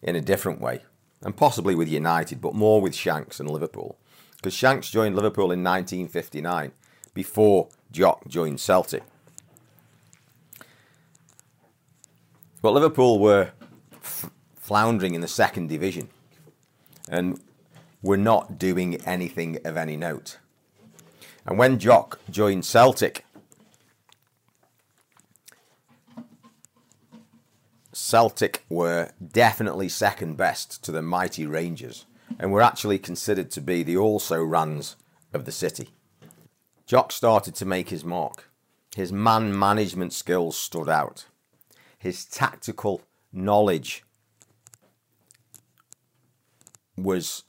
in 0.00 0.14
a 0.14 0.20
different 0.20 0.60
way, 0.60 0.82
and 1.22 1.36
possibly 1.36 1.74
with 1.74 1.88
United, 1.88 2.40
but 2.40 2.54
more 2.54 2.80
with 2.80 2.94
Shanks 2.94 3.40
and 3.40 3.50
Liverpool. 3.50 3.98
Because 4.36 4.54
Shanks 4.54 4.88
joined 4.88 5.16
Liverpool 5.16 5.50
in 5.50 5.64
1959 5.64 6.70
before 7.14 7.66
Jock 7.90 8.28
joined 8.28 8.60
Celtic. 8.60 9.02
But 12.62 12.74
Liverpool 12.74 13.18
were 13.18 13.50
f- 13.94 14.30
floundering 14.54 15.16
in 15.16 15.20
the 15.20 15.26
second 15.26 15.68
division 15.68 16.10
and 17.08 17.40
were 18.02 18.16
not 18.16 18.56
doing 18.56 19.04
anything 19.04 19.58
of 19.64 19.76
any 19.76 19.96
note. 19.96 20.38
And 21.46 21.58
when 21.58 21.78
Jock 21.78 22.18
joined 22.28 22.64
Celtic, 22.64 23.24
Celtic 27.92 28.64
were 28.68 29.12
definitely 29.32 29.88
second 29.88 30.36
best 30.36 30.82
to 30.84 30.92
the 30.92 31.02
mighty 31.02 31.46
Rangers 31.46 32.04
and 32.38 32.52
were 32.52 32.62
actually 32.62 32.98
considered 32.98 33.50
to 33.52 33.60
be 33.60 33.82
the 33.82 33.96
also 33.96 34.42
rans 34.42 34.96
of 35.32 35.44
the 35.44 35.52
city. 35.52 35.90
Jock 36.84 37.12
started 37.12 37.54
to 37.56 37.64
make 37.64 37.90
his 37.90 38.04
mark. 38.04 38.50
His 38.94 39.12
man 39.12 39.56
management 39.56 40.12
skills 40.12 40.58
stood 40.58 40.88
out. 40.88 41.26
His 41.96 42.24
tactical 42.24 43.02
knowledge 43.32 44.02
was 46.96 47.44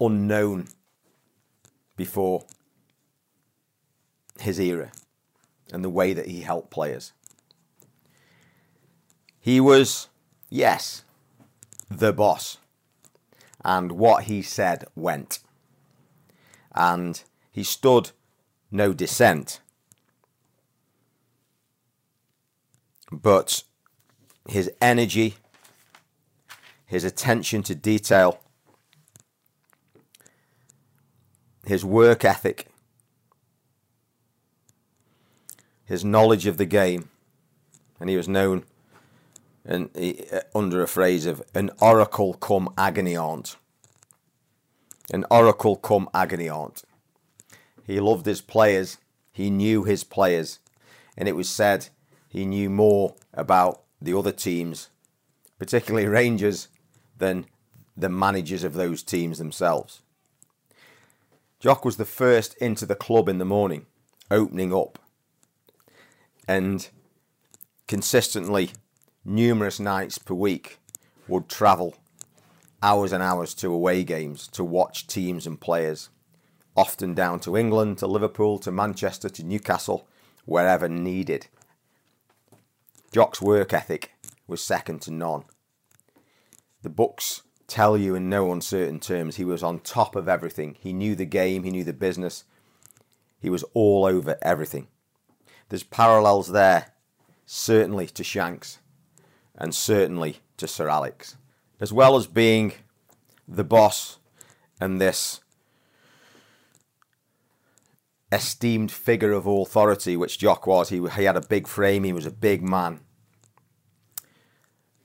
unknown 0.00 0.68
before 1.96 2.44
his 4.38 4.60
era 4.60 4.92
and 5.72 5.84
the 5.84 5.90
way 5.90 6.12
that 6.12 6.26
he 6.26 6.40
helped 6.40 6.70
players. 6.70 7.12
He 9.40 9.60
was, 9.60 10.08
yes, 10.48 11.04
the 11.90 12.12
boss. 12.12 12.58
And 13.64 13.92
what 13.92 14.24
he 14.24 14.42
said 14.42 14.84
went. 14.94 15.38
And 16.74 17.22
he 17.50 17.62
stood 17.62 18.10
no 18.70 18.92
dissent. 18.92 19.60
But 23.10 23.64
his 24.48 24.70
energy, 24.80 25.36
his 26.84 27.04
attention 27.04 27.62
to 27.64 27.74
detail, 27.74 28.40
his 31.66 31.84
work 31.84 32.24
ethic, 32.24 32.66
his 35.84 36.04
knowledge 36.04 36.46
of 36.46 36.56
the 36.56 36.66
game, 36.66 37.08
and 38.00 38.10
he 38.10 38.16
was 38.16 38.28
known 38.28 38.64
and 39.64 39.90
he, 39.94 40.24
uh, 40.32 40.40
under 40.54 40.82
a 40.82 40.88
phrase 40.88 41.26
of 41.26 41.42
an 41.54 41.70
oracle 41.80 42.34
cum 42.34 42.68
agony 42.76 43.16
aunt. 43.16 43.56
An 45.12 45.24
oracle 45.30 45.76
cum 45.76 46.08
agony 46.14 46.48
aunt. 46.48 46.82
He 47.86 48.00
loved 48.00 48.26
his 48.26 48.40
players, 48.40 48.98
he 49.32 49.50
knew 49.50 49.84
his 49.84 50.04
players, 50.04 50.58
and 51.16 51.28
it 51.28 51.36
was 51.36 51.48
said 51.48 51.88
he 52.28 52.44
knew 52.44 52.70
more 52.70 53.14
about 53.32 53.82
the 54.00 54.16
other 54.16 54.32
teams, 54.32 54.88
particularly 55.58 56.06
Rangers, 56.06 56.68
than 57.16 57.46
the 57.96 58.08
managers 58.08 58.64
of 58.64 58.74
those 58.74 59.02
teams 59.02 59.38
themselves. 59.38 60.02
Jock 61.64 61.82
was 61.82 61.96
the 61.96 62.04
first 62.04 62.54
into 62.58 62.84
the 62.84 62.94
club 62.94 63.26
in 63.26 63.38
the 63.38 63.44
morning, 63.46 63.86
opening 64.30 64.70
up, 64.74 64.98
and 66.46 66.90
consistently, 67.88 68.72
numerous 69.24 69.80
nights 69.80 70.18
per 70.18 70.34
week, 70.34 70.78
would 71.26 71.48
travel 71.48 71.96
hours 72.82 73.14
and 73.14 73.22
hours 73.22 73.54
to 73.54 73.72
away 73.72 74.04
games 74.04 74.46
to 74.48 74.62
watch 74.62 75.06
teams 75.06 75.46
and 75.46 75.58
players, 75.58 76.10
often 76.76 77.14
down 77.14 77.40
to 77.40 77.56
England, 77.56 77.96
to 77.96 78.06
Liverpool, 78.06 78.58
to 78.58 78.70
Manchester, 78.70 79.30
to 79.30 79.42
Newcastle, 79.42 80.06
wherever 80.44 80.86
needed. 80.86 81.46
Jock's 83.10 83.40
work 83.40 83.72
ethic 83.72 84.12
was 84.46 84.62
second 84.62 85.00
to 85.00 85.10
none. 85.10 85.44
The 86.82 86.90
books 86.90 87.40
tell 87.74 87.98
you 87.98 88.14
in 88.14 88.28
no 88.30 88.52
uncertain 88.52 89.00
terms 89.00 89.34
he 89.34 89.44
was 89.44 89.60
on 89.60 89.80
top 89.80 90.14
of 90.14 90.28
everything. 90.28 90.76
He 90.78 90.92
knew 90.92 91.16
the 91.16 91.24
game, 91.24 91.64
he 91.64 91.72
knew 91.72 91.82
the 91.82 91.92
business, 91.92 92.44
he 93.40 93.50
was 93.50 93.64
all 93.74 94.04
over 94.04 94.38
everything. 94.42 94.86
There's 95.68 95.82
parallels 95.82 96.52
there, 96.52 96.92
certainly 97.46 98.06
to 98.06 98.22
Shanks 98.22 98.78
and 99.56 99.74
certainly 99.74 100.36
to 100.56 100.68
Sir 100.68 100.88
Alex, 100.88 101.36
as 101.80 101.92
well 101.92 102.14
as 102.14 102.28
being 102.28 102.74
the 103.48 103.64
boss 103.64 104.18
and 104.80 105.00
this 105.00 105.40
esteemed 108.30 108.92
figure 108.92 109.32
of 109.32 109.48
authority, 109.48 110.16
which 110.16 110.38
Jock 110.38 110.68
was. 110.68 110.90
He, 110.90 111.04
he 111.16 111.24
had 111.24 111.36
a 111.36 111.40
big 111.40 111.66
frame, 111.66 112.04
he 112.04 112.12
was 112.12 112.26
a 112.26 112.30
big 112.30 112.62
man, 112.62 113.00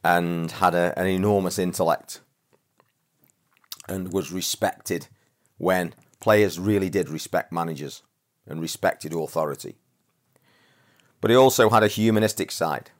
and 0.03 0.51
had 0.51 0.75
a, 0.75 0.93
an 0.99 1.07
enormous 1.07 1.57
intellect 1.57 2.21
and 3.89 4.13
was 4.13 4.31
respected 4.31 5.07
when 5.57 5.93
players 6.19 6.59
really 6.59 6.89
did 6.89 7.09
respect 7.09 7.51
managers 7.51 8.03
and 8.47 8.61
respected 8.61 9.13
authority. 9.13 9.75
But 11.21 11.31
he 11.31 11.35
also 11.35 11.69
had 11.69 11.83
a 11.83 11.87
humanistic 11.87 12.51
side. 12.51 12.91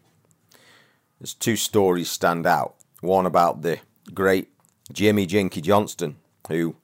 There's 1.19 1.34
two 1.34 1.56
stories 1.56 2.10
stand 2.10 2.45
out. 2.45 2.75
One 3.02 3.25
about 3.25 3.62
the 3.62 3.80
great 4.13 4.49
Jimmy 4.91 5.25
Jinky 5.25 5.62
Johnstone, 5.62 6.17
who 6.47 6.75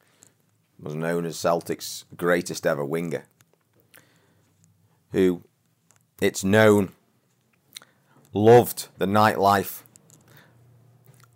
was 0.79 0.95
known 0.95 1.25
as 1.25 1.37
Celtic's 1.37 2.05
greatest 2.15 2.65
ever 2.65 2.85
winger, 2.85 3.25
who 5.11 5.43
it's 6.21 6.43
known 6.43 6.91
loved 8.33 8.89
the 8.97 9.05
nightlife, 9.05 9.81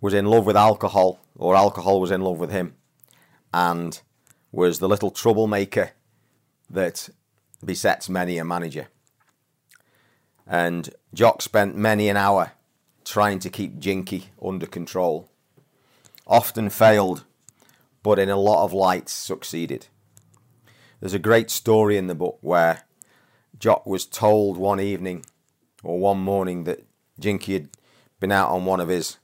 was 0.00 0.14
in 0.14 0.26
love 0.26 0.46
with 0.46 0.56
alcohol, 0.56 1.20
or 1.40 1.56
alcohol 1.56 2.00
was 2.00 2.10
in 2.10 2.20
love 2.20 2.38
with 2.38 2.50
him, 2.50 2.74
and 3.52 4.02
was 4.52 4.78
the 4.78 4.88
little 4.88 5.10
troublemaker 5.10 5.92
that 6.68 7.08
besets 7.64 8.08
many 8.08 8.36
a 8.36 8.44
manager. 8.44 8.88
And 10.46 10.90
Jock 11.14 11.40
spent 11.40 11.76
many 11.76 12.08
an 12.08 12.16
hour 12.16 12.52
trying 13.04 13.38
to 13.40 13.50
keep 13.50 13.78
Jinky 13.78 14.30
under 14.44 14.66
control. 14.66 15.30
Often 16.26 16.70
failed, 16.70 17.24
but 18.02 18.18
in 18.18 18.28
a 18.28 18.36
lot 18.36 18.64
of 18.64 18.72
lights 18.72 19.12
succeeded. 19.12 19.86
There's 21.00 21.14
a 21.14 21.18
great 21.18 21.50
story 21.50 21.96
in 21.96 22.06
the 22.06 22.14
book 22.14 22.38
where 22.42 22.82
Jock 23.58 23.86
was 23.86 24.04
told 24.04 24.58
one 24.58 24.80
evening 24.80 25.24
or 25.82 25.98
one 25.98 26.18
morning 26.18 26.64
that 26.64 26.84
Jinky 27.18 27.54
had 27.54 27.68
been 28.20 28.30
out 28.30 28.50
on 28.50 28.66
one 28.66 28.80
of 28.80 28.88
his 28.88 29.16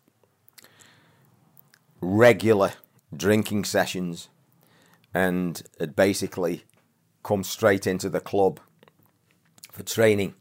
regular 2.00 2.72
drinking 3.14 3.64
sessions 3.64 4.28
and 5.14 5.62
had 5.80 5.96
basically 5.96 6.64
come 7.22 7.42
straight 7.42 7.86
into 7.86 8.08
the 8.08 8.20
club 8.20 8.60
for 9.72 9.82
training 9.82 10.34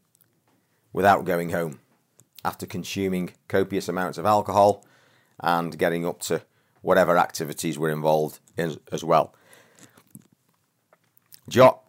without 0.94 1.26
going 1.26 1.50
home 1.50 1.80
after 2.44 2.66
consuming 2.66 3.32
copious 3.48 3.90
amounts 3.90 4.18
of 4.18 4.26
alcohol 4.26 4.86
and 5.40 5.78
getting 5.78 6.06
up 6.06 6.20
to 6.22 6.42
whatever 6.82 7.18
activities 7.18 7.80
were 7.80 7.90
involved 7.90 8.40
in 8.56 8.78
as 8.92 9.04
well. 9.04 9.34
Jock, 11.50 11.84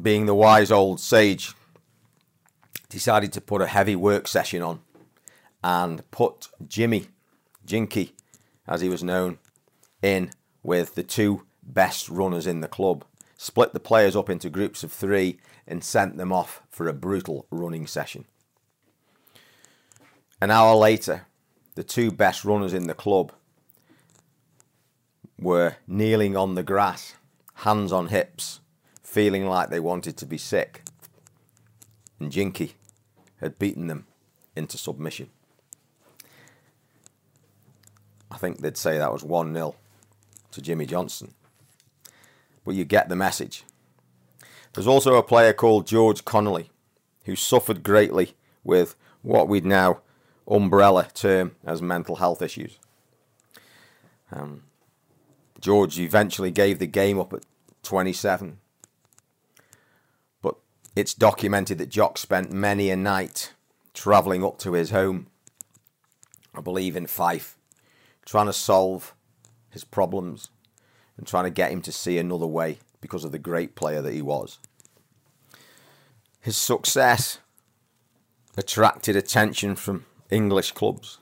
being 0.00 0.26
the 0.26 0.34
wise 0.34 0.70
old 0.70 1.00
sage, 1.00 1.54
decided 2.88 3.32
to 3.32 3.40
put 3.40 3.62
a 3.62 3.66
heavy 3.66 3.96
work 3.96 4.28
session 4.28 4.62
on 4.62 4.80
and 5.62 6.08
put 6.10 6.48
Jimmy, 6.66 7.06
Jinky, 7.64 8.14
as 8.72 8.80
he 8.80 8.88
was 8.88 9.04
known, 9.04 9.38
in 10.00 10.30
with 10.62 10.94
the 10.94 11.02
two 11.02 11.44
best 11.62 12.08
runners 12.08 12.46
in 12.46 12.60
the 12.60 12.68
club 12.68 13.04
split 13.42 13.72
the 13.72 13.80
players 13.80 14.14
up 14.14 14.30
into 14.30 14.48
groups 14.48 14.84
of 14.84 14.92
three, 14.92 15.36
and 15.66 15.82
sent 15.82 16.16
them 16.16 16.32
off 16.32 16.62
for 16.70 16.86
a 16.86 16.92
brutal 16.92 17.44
running 17.50 17.88
session. 17.88 18.24
An 20.40 20.52
hour 20.52 20.76
later, 20.76 21.26
the 21.74 21.82
two 21.82 22.12
best 22.12 22.44
runners 22.44 22.72
in 22.72 22.86
the 22.86 22.94
club 22.94 23.32
were 25.40 25.74
kneeling 25.88 26.36
on 26.36 26.54
the 26.54 26.62
grass, 26.62 27.14
hands 27.54 27.90
on 27.90 28.08
hips, 28.08 28.60
feeling 29.02 29.48
like 29.48 29.70
they 29.70 29.80
wanted 29.80 30.16
to 30.18 30.26
be 30.26 30.38
sick. 30.38 30.82
And 32.20 32.30
Jinky 32.30 32.74
had 33.40 33.58
beaten 33.58 33.88
them 33.88 34.06
into 34.54 34.78
submission. 34.78 35.30
I 38.32 38.38
think 38.38 38.58
they'd 38.58 38.76
say 38.76 38.96
that 38.98 39.12
was 39.12 39.22
1 39.22 39.52
0 39.52 39.76
to 40.52 40.62
Jimmy 40.62 40.86
Johnstone. 40.86 41.34
but 42.64 42.74
you 42.74 42.84
get 42.84 43.08
the 43.08 43.16
message. 43.16 43.64
There's 44.72 44.86
also 44.86 45.16
a 45.16 45.22
player 45.22 45.52
called 45.52 45.86
George 45.86 46.24
Connelly 46.24 46.70
who 47.24 47.36
suffered 47.36 47.82
greatly 47.82 48.34
with 48.64 48.96
what 49.20 49.48
we'd 49.48 49.66
now 49.66 50.00
umbrella 50.48 51.08
term 51.12 51.56
as 51.64 51.82
mental 51.82 52.16
health 52.16 52.40
issues. 52.42 52.78
Um, 54.30 54.62
George 55.60 55.98
eventually 56.00 56.50
gave 56.50 56.78
the 56.78 56.86
game 56.86 57.20
up 57.20 57.32
at 57.32 57.44
27. 57.82 58.58
But 60.40 60.56
it's 60.96 61.14
documented 61.14 61.78
that 61.78 61.90
Jock 61.90 62.16
spent 62.16 62.50
many 62.50 62.90
a 62.90 62.96
night 62.96 63.52
travelling 63.92 64.42
up 64.42 64.58
to 64.60 64.72
his 64.72 64.90
home, 64.90 65.26
I 66.54 66.60
believe 66.62 66.96
in 66.96 67.06
Fife, 67.06 67.58
trying 68.24 68.46
to 68.46 68.52
solve 68.52 69.14
his 69.70 69.84
problems 69.84 70.50
and 71.16 71.26
trying 71.26 71.44
to 71.44 71.50
get 71.50 71.72
him 71.72 71.82
to 71.82 71.92
see 71.92 72.18
another 72.18 72.46
way 72.46 72.78
because 73.00 73.24
of 73.24 73.32
the 73.32 73.38
great 73.38 73.74
player 73.74 74.02
that 74.02 74.14
he 74.14 74.22
was. 74.22 74.58
His 76.40 76.56
success 76.56 77.38
attracted 78.56 79.16
attention 79.16 79.76
from 79.76 80.04
English 80.30 80.72
clubs, 80.72 81.18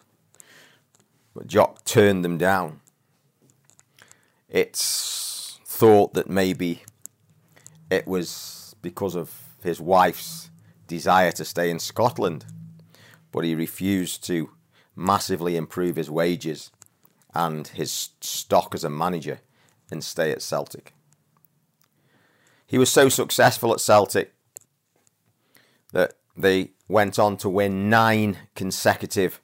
but 1.35 1.47
Jock 1.47 1.85
turned 1.85 2.25
them 2.25 2.39
down. 2.39 2.81
It's 4.49 5.59
thought 5.65 6.15
that 6.15 6.29
maybe 6.29 6.83
it 7.91 8.07
was 8.07 8.75
because 8.83 9.15
of 9.15 9.33
his 9.63 9.81
wife's 9.81 10.51
desire 10.87 11.33
to 11.33 11.45
stay 11.45 11.71
in 11.71 11.79
Scotland, 11.79 12.47
but 13.31 13.45
he 13.45 13.55
refused 13.55 14.25
to 14.25 14.51
massively 14.97 15.57
improve 15.57 15.97
his 15.97 16.11
wages 16.11 16.71
and 17.35 17.69
his 17.69 18.11
stock 18.21 18.75
as 18.75 18.85
a 18.85 18.91
manager 18.91 19.41
and 19.91 20.03
stay 20.03 20.31
at 20.31 20.43
Celtic. 20.43 20.95
He 22.67 22.79
was 22.79 22.91
so 22.91 23.09
successful 23.09 23.73
at 23.73 23.81
Celtic 23.81 24.33
that 25.93 26.15
they 26.37 26.71
went 26.89 27.19
on 27.19 27.37
to 27.39 27.49
win 27.49 27.91
nine 27.91 28.39
consecutive 28.55 29.41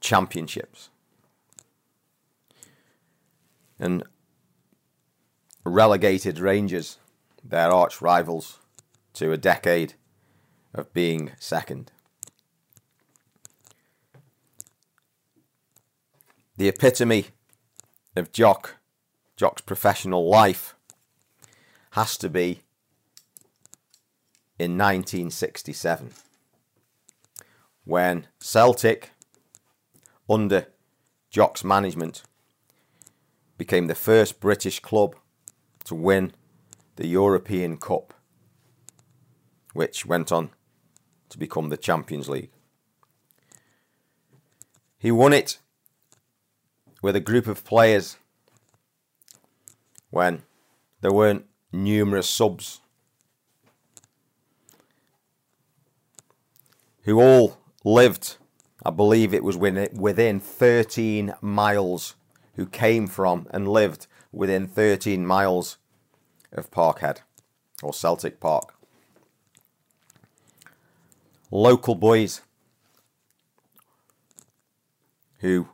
championships 0.00 0.90
and 3.78 4.02
relegated 5.64 6.38
Rangers, 6.38 6.98
their 7.44 7.70
arch 7.70 8.00
rivals, 8.00 8.58
to 9.14 9.32
a 9.32 9.36
decade 9.36 9.94
of 10.74 10.92
being 10.92 11.32
second. 11.38 11.90
The 16.58 16.68
epitome 16.68 17.26
of 18.16 18.32
Jock 18.32 18.76
Jock's 19.36 19.60
professional 19.60 20.26
life 20.26 20.74
has 21.90 22.16
to 22.16 22.30
be 22.30 22.62
in 24.58 24.78
1967 24.78 26.12
when 27.84 28.28
Celtic, 28.38 29.10
under 30.30 30.68
Jock's 31.30 31.62
management, 31.62 32.22
became 33.58 33.86
the 33.86 33.94
first 33.94 34.40
British 34.40 34.80
club 34.80 35.14
to 35.84 35.94
win 35.94 36.32
the 36.96 37.06
European 37.06 37.76
Cup, 37.76 38.14
which 39.74 40.06
went 40.06 40.32
on 40.32 40.48
to 41.28 41.36
become 41.36 41.68
the 41.68 41.76
Champions 41.76 42.30
League. 42.30 42.50
He 44.98 45.10
won 45.10 45.34
it 45.34 45.58
with 47.02 47.16
a 47.16 47.20
group 47.20 47.46
of 47.46 47.64
players 47.64 48.16
when 50.10 50.42
there 51.00 51.12
weren't 51.12 51.46
numerous 51.72 52.28
subs 52.28 52.80
who 57.06 57.20
all 57.20 57.58
lived, 57.84 58.36
I 58.84 58.90
believe 58.90 59.32
it 59.32 59.44
was 59.44 59.56
within 59.56 60.40
13 60.40 61.34
miles, 61.40 62.16
who 62.56 62.66
came 62.66 63.06
from 63.06 63.46
and 63.50 63.68
lived 63.68 64.08
within 64.32 64.66
13 64.66 65.24
miles 65.24 65.78
of 66.52 66.70
Parkhead 66.70 67.18
or 67.82 67.92
Celtic 67.92 68.40
Park. 68.40 68.74
Local 71.52 71.94
boys 71.94 72.40
who 75.38 75.68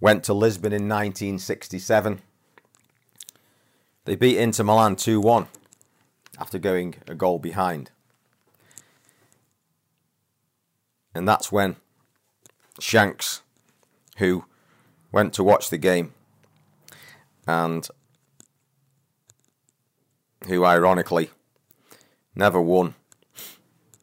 went 0.00 0.24
to 0.24 0.34
Lisbon 0.34 0.72
in 0.72 0.88
1967. 0.88 2.22
They 4.04 4.16
beat 4.16 4.38
Inter 4.38 4.64
Milan 4.64 4.96
2 4.96 5.20
1 5.20 5.46
after 6.38 6.58
going 6.58 6.94
a 7.06 7.14
goal 7.14 7.38
behind. 7.38 7.90
And 11.14 11.28
that's 11.28 11.52
when 11.52 11.76
Shanks, 12.78 13.42
who 14.16 14.44
went 15.12 15.34
to 15.34 15.44
watch 15.44 15.68
the 15.68 15.78
game 15.78 16.14
and 17.46 17.86
who 20.46 20.64
ironically 20.64 21.30
never 22.34 22.60
won 22.60 22.94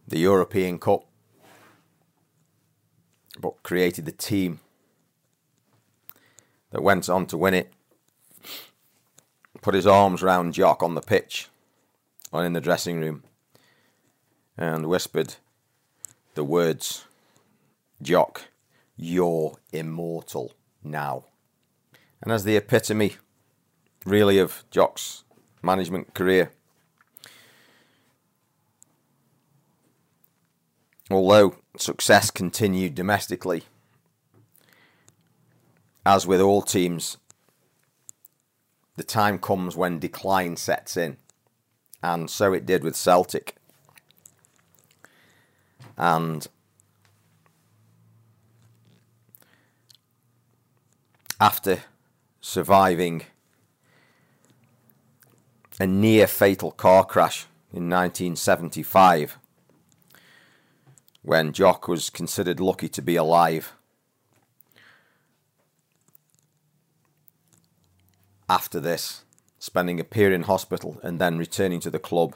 the 0.07 0.19
European 0.19 0.77
Cup 0.77 1.05
but 3.39 3.63
created 3.63 4.05
the 4.05 4.11
team 4.11 4.59
that 6.71 6.83
went 6.83 7.09
on 7.09 7.25
to 7.27 7.37
win 7.37 7.53
it, 7.53 7.71
put 9.61 9.73
his 9.73 9.87
arms 9.87 10.21
round 10.21 10.53
Jock 10.53 10.83
on 10.83 10.95
the 10.95 11.01
pitch 11.01 11.49
or 12.31 12.45
in 12.45 12.53
the 12.53 12.61
dressing 12.61 12.99
room 12.99 13.23
and 14.57 14.87
whispered 14.87 15.35
the 16.35 16.43
words, 16.43 17.05
Jock, 18.01 18.43
you're 18.95 19.57
immortal 19.71 20.53
now. 20.83 21.25
And 22.21 22.31
as 22.31 22.43
the 22.43 22.55
epitome, 22.55 23.15
really, 24.05 24.39
of 24.39 24.63
Jock's 24.71 25.23
management 25.61 26.13
career, 26.13 26.51
although 31.11 31.55
success 31.77 32.31
continued 32.31 32.95
domestically, 32.95 33.63
as 36.07 36.25
with 36.25 36.39
all 36.39 36.61
teams, 36.61 37.17
the 38.95 39.03
time 39.03 39.37
comes 39.37 39.75
when 39.75 39.99
decline 39.99 40.55
sets 40.55 40.95
in. 40.95 41.17
And 42.01 42.29
so 42.29 42.53
it 42.53 42.65
did 42.65 42.81
with 42.81 42.95
Celtic. 42.95 43.57
And 45.97 46.47
after 51.41 51.79
surviving 52.39 53.23
a 55.77 55.85
near 55.85 56.25
fatal 56.25 56.71
car 56.71 57.03
crash 57.03 57.47
in 57.73 57.89
1975, 57.89 59.37
when 61.21 61.51
Jock 61.51 61.89
was 61.89 62.09
considered 62.09 62.61
lucky 62.61 62.87
to 62.87 63.01
be 63.01 63.17
alive. 63.17 63.76
After 68.49 68.79
this, 68.79 69.23
spending 69.59 69.99
a 69.99 70.03
period 70.03 70.35
in 70.35 70.43
hospital 70.43 70.99
and 71.03 71.19
then 71.19 71.37
returning 71.37 71.79
to 71.81 71.89
the 71.89 71.99
club 71.99 72.35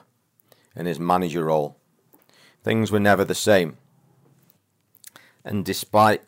in 0.75 0.85
his 0.85 0.99
manager 0.99 1.45
role, 1.45 1.77
things 2.63 2.91
were 2.91 2.99
never 2.99 3.23
the 3.23 3.35
same. 3.35 3.77
And 5.45 5.63
despite 5.63 6.23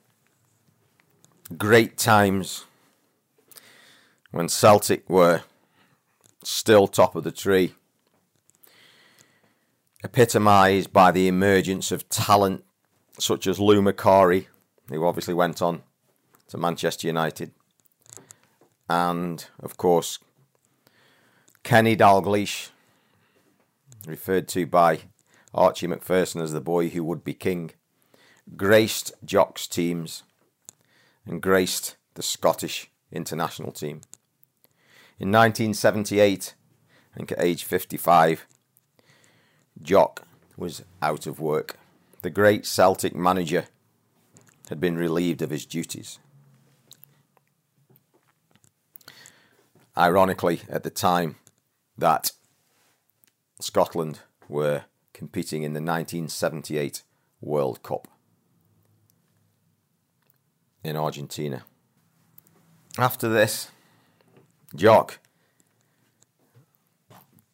great 1.57 1.97
times 1.97 2.65
when 4.31 4.49
Celtic 4.49 5.09
were 5.09 5.43
still 6.43 6.87
top 6.87 7.15
of 7.15 7.23
the 7.23 7.31
tree, 7.31 7.75
epitomised 10.03 10.91
by 10.91 11.11
the 11.11 11.27
emergence 11.27 11.91
of 11.91 12.09
talent 12.09 12.63
such 13.19 13.47
as 13.47 13.59
Lou 13.59 13.81
Macari, 13.81 14.47
who 14.89 15.05
obviously 15.05 15.33
went 15.33 15.61
on 15.61 15.83
to 16.47 16.57
Manchester 16.57 17.07
United, 17.07 17.51
and 18.89 19.45
of 19.59 19.77
course 19.77 20.19
Kenny 21.63 21.95
Dalglish, 21.95 22.69
referred 24.05 24.49
to 24.49 24.65
by 24.65 24.99
Archie 25.53 25.87
Macpherson 25.87 26.41
as 26.41 26.51
the 26.51 26.59
boy 26.59 26.89
who 26.89 27.05
would 27.05 27.23
be 27.23 27.33
king, 27.33 27.71
graced 28.57 29.13
Jock's 29.23 29.65
teams 29.65 30.23
and 31.25 31.41
graced 31.41 31.95
the 32.15 32.21
Scottish 32.21 32.91
international 33.13 33.71
team. 33.71 34.01
In 35.19 35.31
1978, 35.31 36.53
I 37.13 37.17
think 37.17 37.31
at 37.31 37.41
age 37.41 37.63
55, 37.63 38.45
Jock 39.81 40.27
was 40.57 40.83
out 41.01 41.25
of 41.25 41.39
work. 41.39 41.77
The 42.23 42.29
great 42.29 42.65
Celtic 42.65 43.15
manager 43.15 43.65
had 44.69 44.81
been 44.81 44.97
relieved 44.97 45.41
of 45.41 45.49
his 45.49 45.65
duties. 45.65 46.19
Ironically, 49.97 50.61
at 50.69 50.83
the 50.83 50.89
time 50.89 51.35
that 51.97 52.31
Scotland 53.59 54.19
were 54.49 54.85
competing 55.13 55.63
in 55.63 55.73
the 55.73 55.79
1978 55.79 57.03
World 57.41 57.83
Cup 57.83 58.07
in 60.83 60.95
Argentina. 60.95 61.63
After 62.97 63.29
this, 63.29 63.69
Jock 64.75 65.19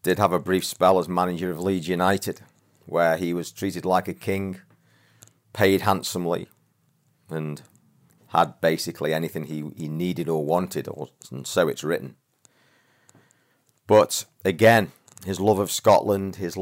did 0.03 0.17
have 0.17 0.31
a 0.31 0.39
brief 0.39 0.65
spell 0.65 0.99
as 0.99 1.07
manager 1.07 1.51
of 1.51 1.59
Leeds 1.59 1.87
United, 1.87 2.41
where 2.85 3.17
he 3.17 3.33
was 3.33 3.51
treated 3.51 3.85
like 3.85 4.07
a 4.07 4.13
king, 4.13 4.61
paid 5.53 5.81
handsomely, 5.81 6.47
and 7.29 7.61
had 8.27 8.61
basically 8.61 9.13
anything 9.13 9.45
he, 9.45 9.65
he 9.75 9.87
needed 9.87 10.29
or 10.29 10.45
wanted, 10.45 10.87
or 10.87 11.09
and 11.31 11.45
so 11.45 11.67
it's 11.67 11.83
written. 11.83 12.15
But 13.89 14.25
again, 14.45 14.91
his 15.25 15.39
love 15.39 15.57
of 15.57 15.71
Scotland, 15.71 16.35
his 16.35 16.55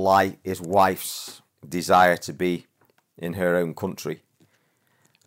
his 0.45 0.61
wife's 0.61 1.41
desire 1.67 2.15
to 2.15 2.31
be 2.31 2.67
in 3.17 3.33
her 3.33 3.57
own 3.57 3.75
country, 3.75 4.21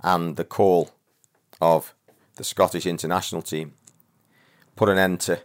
and 0.02 0.36
the 0.36 0.44
call 0.44 0.92
of 1.60 1.94
the 2.36 2.42
Scottish 2.42 2.86
international 2.86 3.42
team 3.42 3.74
put 4.76 4.88
an 4.88 4.96
end 4.96 5.20
to 5.20 5.42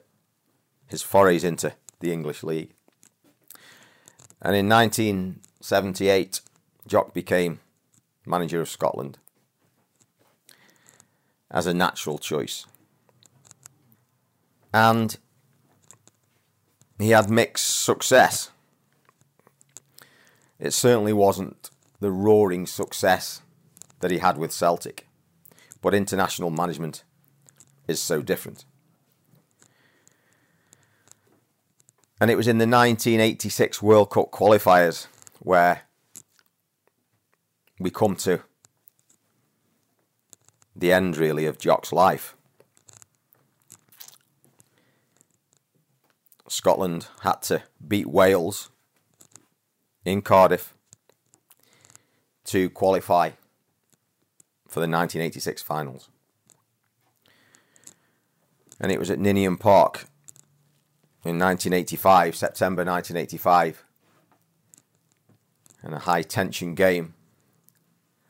his 0.87 1.01
forays 1.01 1.43
into 1.43 1.73
the 1.99 2.13
English 2.13 2.41
League. 2.41 2.71
And 4.41 4.55
in 4.55 4.69
1978, 4.69 6.39
Jock 6.87 7.13
became 7.13 7.59
manager 8.25 8.61
of 8.61 8.69
Scotland 8.69 9.17
as 11.51 11.67
a 11.67 11.73
natural 11.73 12.17
choice. 12.17 12.65
And 14.73 15.17
he 16.97 17.09
had 17.11 17.29
mixed 17.29 17.83
success. 17.83 18.51
It 20.59 20.71
certainly 20.71 21.13
wasn't 21.13 21.69
the 21.99 22.11
roaring 22.11 22.65
success 22.65 23.41
that 23.99 24.11
he 24.11 24.19
had 24.19 24.37
with 24.37 24.51
Celtic, 24.51 25.07
but 25.81 25.93
international 25.93 26.49
management 26.49 27.03
is 27.87 28.01
so 28.01 28.21
different. 28.21 28.65
And 32.19 32.31
it 32.31 32.35
was 32.37 32.47
in 32.47 32.57
the 32.57 32.67
1986 32.67 33.81
World 33.81 34.09
Cup 34.09 34.31
qualifiers 34.31 35.07
where 35.39 35.81
we 37.77 37.89
come 37.89 38.15
to 38.17 38.41
the 40.75 40.93
end, 40.93 41.17
really, 41.17 41.45
of 41.45 41.57
Jock's 41.57 41.91
life. 41.91 42.34
Scotland 46.47 47.07
had 47.21 47.41
to 47.43 47.63
beat 47.85 48.07
Wales 48.07 48.69
in 50.03 50.21
Cardiff 50.21 50.75
to 52.45 52.69
qualify 52.69 53.31
for 54.67 54.79
the 54.79 54.87
1986 54.87 55.61
finals. 55.63 56.09
And 58.79 58.91
it 58.91 58.99
was 58.99 59.09
at 59.09 59.19
Ninian 59.19 59.57
Park 59.57 60.05
in 61.23 61.39
1985, 61.39 62.35
September 62.35 62.83
1985, 62.83 63.83
in 65.83 65.93
a 65.93 65.99
high 65.99 66.21
tension 66.21 66.75
game 66.75 67.13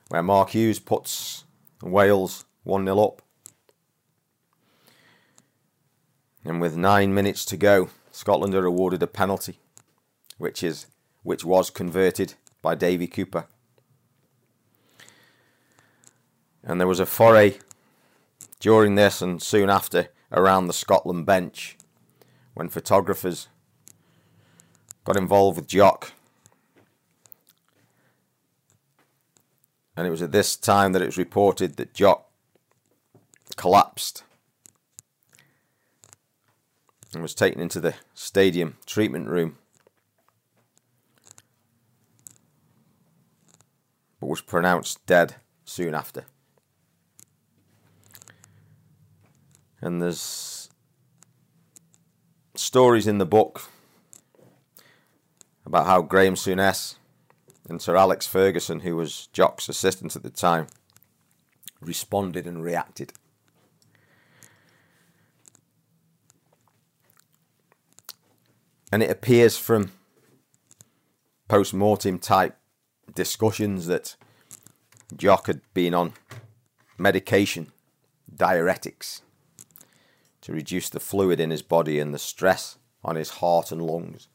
where 0.09 0.23
Mark 0.23 0.51
Hughes 0.51 0.79
puts 0.79 1.43
Wales 1.81 2.45
1 2.63 2.85
0 2.85 2.99
up. 2.99 3.21
And 6.45 6.61
with 6.61 6.77
nine 6.77 7.13
minutes 7.13 7.43
to 7.45 7.57
go, 7.57 7.89
Scotland 8.15 8.55
are 8.55 8.63
awarded 8.63 9.03
a 9.03 9.07
penalty, 9.07 9.59
which 10.37 10.63
is 10.63 10.87
which 11.23 11.43
was 11.43 11.69
converted 11.69 12.35
by 12.61 12.73
Davie 12.73 13.07
Cooper. 13.07 13.45
And 16.63 16.79
there 16.79 16.87
was 16.87 17.01
a 17.01 17.05
foray 17.05 17.57
during 18.61 18.95
this 18.95 19.21
and 19.21 19.43
soon 19.43 19.69
after 19.69 20.07
around 20.31 20.67
the 20.67 20.73
Scotland 20.73 21.25
bench 21.25 21.77
when 22.53 22.69
photographers 22.69 23.49
got 25.03 25.17
involved 25.17 25.57
with 25.57 25.67
Jock. 25.67 26.13
And 29.97 30.07
it 30.07 30.11
was 30.11 30.21
at 30.21 30.31
this 30.31 30.55
time 30.55 30.93
that 30.93 31.01
it 31.01 31.07
was 31.07 31.17
reported 31.17 31.75
that 31.75 31.93
Jock 31.93 32.31
collapsed 33.57 34.23
and 37.15 37.21
was 37.21 37.33
taken 37.33 37.61
into 37.61 37.79
the 37.79 37.95
stadium 38.13 38.77
treatment 38.85 39.27
room. 39.27 39.57
But 44.19 44.27
was 44.27 44.41
pronounced 44.41 45.05
dead 45.05 45.35
soon 45.63 45.95
after. 45.95 46.25
And 49.81 50.01
there's 50.01 50.69
stories 52.55 53.07
in 53.07 53.17
the 53.17 53.25
book 53.25 53.69
about 55.65 55.85
how 55.85 56.01
Graeme 56.01 56.35
Souness 56.35 56.95
and 57.69 57.81
Sir 57.81 57.95
Alex 57.95 58.27
Ferguson, 58.27 58.81
who 58.81 58.95
was 58.95 59.27
Jock's 59.27 59.69
assistant 59.69 60.15
at 60.15 60.23
the 60.23 60.29
time, 60.29 60.67
responded 61.81 62.45
and 62.45 62.63
reacted. 62.63 63.13
And 68.95 69.03
it 69.03 69.11
appears 69.11 69.57
from 69.57 69.91
post 71.49 71.73
mortem 71.73 72.17
type 72.17 72.55
discussions 73.13 73.87
that 73.87 74.15
Jock 75.17 75.47
had 75.47 75.59
been 75.73 75.93
on 75.93 76.13
medication, 76.97 77.73
diuretics, 78.33 79.19
to 80.39 80.53
reduce 80.53 80.87
the 80.87 81.01
fluid 81.01 81.41
in 81.41 81.49
his 81.49 81.61
body 81.61 81.99
and 81.99 82.13
the 82.13 82.17
stress 82.17 82.77
on 83.03 83.17
his 83.17 83.31
heart 83.31 83.69
and 83.69 83.81
lungs. 83.81 84.29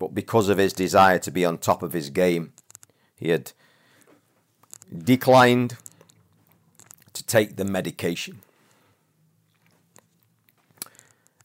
But 0.00 0.16
because 0.16 0.48
of 0.48 0.58
his 0.58 0.72
desire 0.72 1.20
to 1.20 1.30
be 1.30 1.44
on 1.44 1.58
top 1.58 1.80
of 1.80 1.92
his 1.92 2.10
game, 2.10 2.54
he 3.14 3.28
had 3.28 3.52
declined 4.92 5.76
to 7.12 7.24
take 7.24 7.54
the 7.54 7.64
medication. 7.64 8.40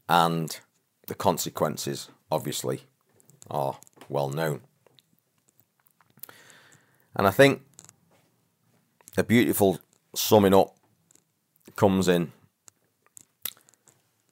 And 0.10 0.60
the 1.06 1.14
consequences, 1.14 2.10
obviously, 2.32 2.82
are 3.50 3.78
well 4.10 4.30
known. 4.30 4.62
And 7.16 7.26
I 7.28 7.32
think 7.32 7.62
a 9.18 9.24
beautiful 9.24 9.80
summing 10.16 10.54
up 10.54 10.76
comes 11.76 12.08
in 12.08 12.32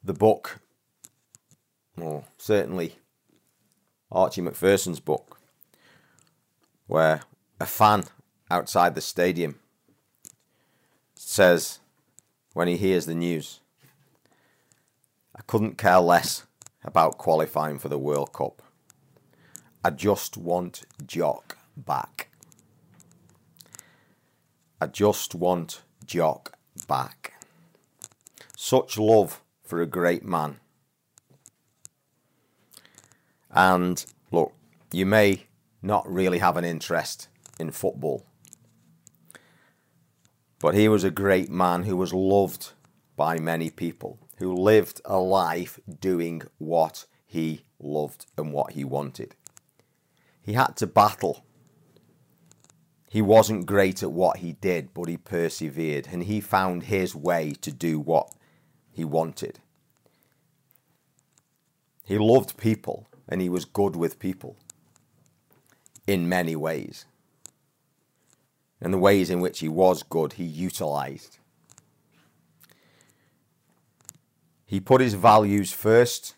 the 0.04 0.14
book, 0.14 0.60
or 2.00 2.26
certainly 2.38 2.96
Archie 4.12 4.42
Macpherson's 4.42 5.00
book, 5.00 5.40
where 6.88 7.22
a 7.60 7.66
fan 7.66 8.04
outside 8.52 8.94
the 8.94 9.02
stadium 9.02 9.60
says 11.16 11.80
when 12.54 12.68
he 12.68 12.78
hears 12.78 13.08
the 13.08 13.16
news, 13.16 13.60
I 15.36 15.42
couldn't 15.48 15.78
care 15.78 16.00
less 16.00 16.46
about 16.86 17.18
qualifying 17.18 17.80
for 17.80 17.90
the 17.90 17.98
World 17.98 18.32
Cup. 18.32 18.62
I 19.84 19.90
just 19.90 20.38
want 20.38 20.84
Jock 21.06 21.58
back. 21.76 22.30
I 24.80 24.88
just 24.88 25.36
want 25.36 25.82
Jock 26.06 26.58
back. 26.88 27.34
Such 28.56 28.98
love 28.98 29.42
for 29.64 29.82
a 29.82 29.88
great 29.88 30.24
man. 30.24 30.60
And 33.52 34.06
look, 34.32 34.54
you 34.92 35.06
may 35.06 35.48
not 35.82 36.12
really 36.12 36.40
have 36.40 36.58
an 36.58 36.66
interest 36.66 37.28
in 37.60 37.72
football, 37.72 38.26
but 40.60 40.76
he 40.76 40.88
was 40.88 41.04
a 41.04 41.12
great 41.12 41.50
man 41.50 41.84
who 41.84 41.96
was 41.96 42.14
loved 42.14 42.74
by 43.16 43.40
many 43.40 43.70
people, 43.70 44.20
who 44.38 44.54
lived 44.54 45.02
a 45.06 45.18
life 45.18 45.80
doing 46.00 46.42
what 46.58 47.06
he 47.26 47.64
loved 47.80 48.26
and 48.38 48.52
what 48.52 48.74
he 48.74 48.84
wanted. 48.84 49.36
He 50.42 50.54
had 50.54 50.76
to 50.78 50.88
battle. 50.88 51.46
He 53.10 53.22
wasn't 53.22 53.66
great 53.66 54.04
at 54.04 54.12
what 54.12 54.38
he 54.38 54.54
did, 54.54 54.94
but 54.94 55.08
he 55.08 55.18
persevered 55.18 56.08
and 56.12 56.24
he 56.24 56.42
found 56.42 56.84
his 56.84 57.16
way 57.16 57.54
to 57.62 57.72
do 57.72 58.00
what 58.00 58.30
he 58.92 59.06
wanted. 59.06 59.60
He 62.04 62.18
loved 62.18 62.58
people 62.58 63.08
and 63.28 63.42
he 63.42 63.50
was 63.50 63.66
good 63.66 63.96
with 63.96 64.20
people 64.20 64.58
in 66.06 66.30
many 66.30 66.56
ways. 66.56 67.06
And 68.80 68.94
the 68.94 69.00
ways 69.00 69.30
in 69.30 69.40
which 69.40 69.60
he 69.60 69.70
was 69.70 70.04
good, 70.04 70.34
he 70.34 70.44
utilized. 70.44 71.40
He 74.66 74.80
put 74.80 75.02
his 75.02 75.14
values 75.14 75.72
first. 75.72 76.36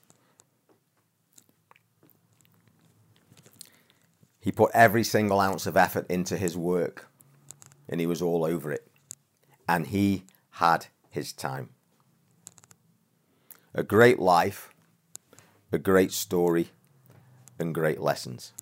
He 4.40 4.52
put 4.52 4.72
every 4.74 5.04
single 5.04 5.40
ounce 5.40 5.66
of 5.66 5.78
effort 5.78 6.06
into 6.10 6.38
his 6.38 6.56
work 6.58 7.08
and 7.90 8.00
he 8.00 8.08
was 8.08 8.22
all 8.22 8.46
over 8.46 8.72
it. 8.72 8.88
And 9.68 9.88
he 9.88 10.24
had 10.52 10.88
his 11.10 11.34
time 11.34 11.70
a 13.74 13.84
great 13.84 14.20
life, 14.20 14.72
a 15.72 15.78
great 15.78 16.12
story, 16.12 16.70
and 17.60 17.76
great 17.76 18.02
lessons. 18.02 18.54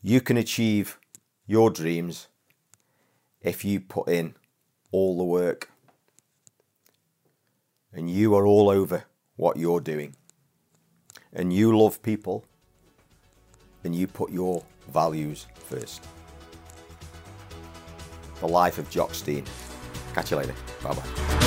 You 0.00 0.20
can 0.20 0.36
achieve 0.36 0.98
your 1.46 1.70
dreams 1.70 2.28
if 3.40 3.64
you 3.64 3.80
put 3.80 4.08
in 4.08 4.34
all 4.92 5.16
the 5.16 5.24
work 5.24 5.71
and 7.92 8.10
you 8.10 8.34
are 8.34 8.46
all 8.46 8.70
over 8.70 9.04
what 9.36 9.56
you're 9.56 9.80
doing 9.80 10.14
and 11.32 11.52
you 11.52 11.76
love 11.76 12.02
people 12.02 12.44
and 13.84 13.94
you 13.94 14.06
put 14.06 14.30
your 14.30 14.64
values 14.92 15.46
first. 15.68 16.02
The 18.40 18.48
life 18.48 18.78
of 18.78 18.90
Jock 18.90 19.14
Stein. 19.14 19.44
Catch 20.14 20.30
you 20.30 20.36
later. 20.36 20.54
Bye 20.82 20.94
bye. 20.94 21.41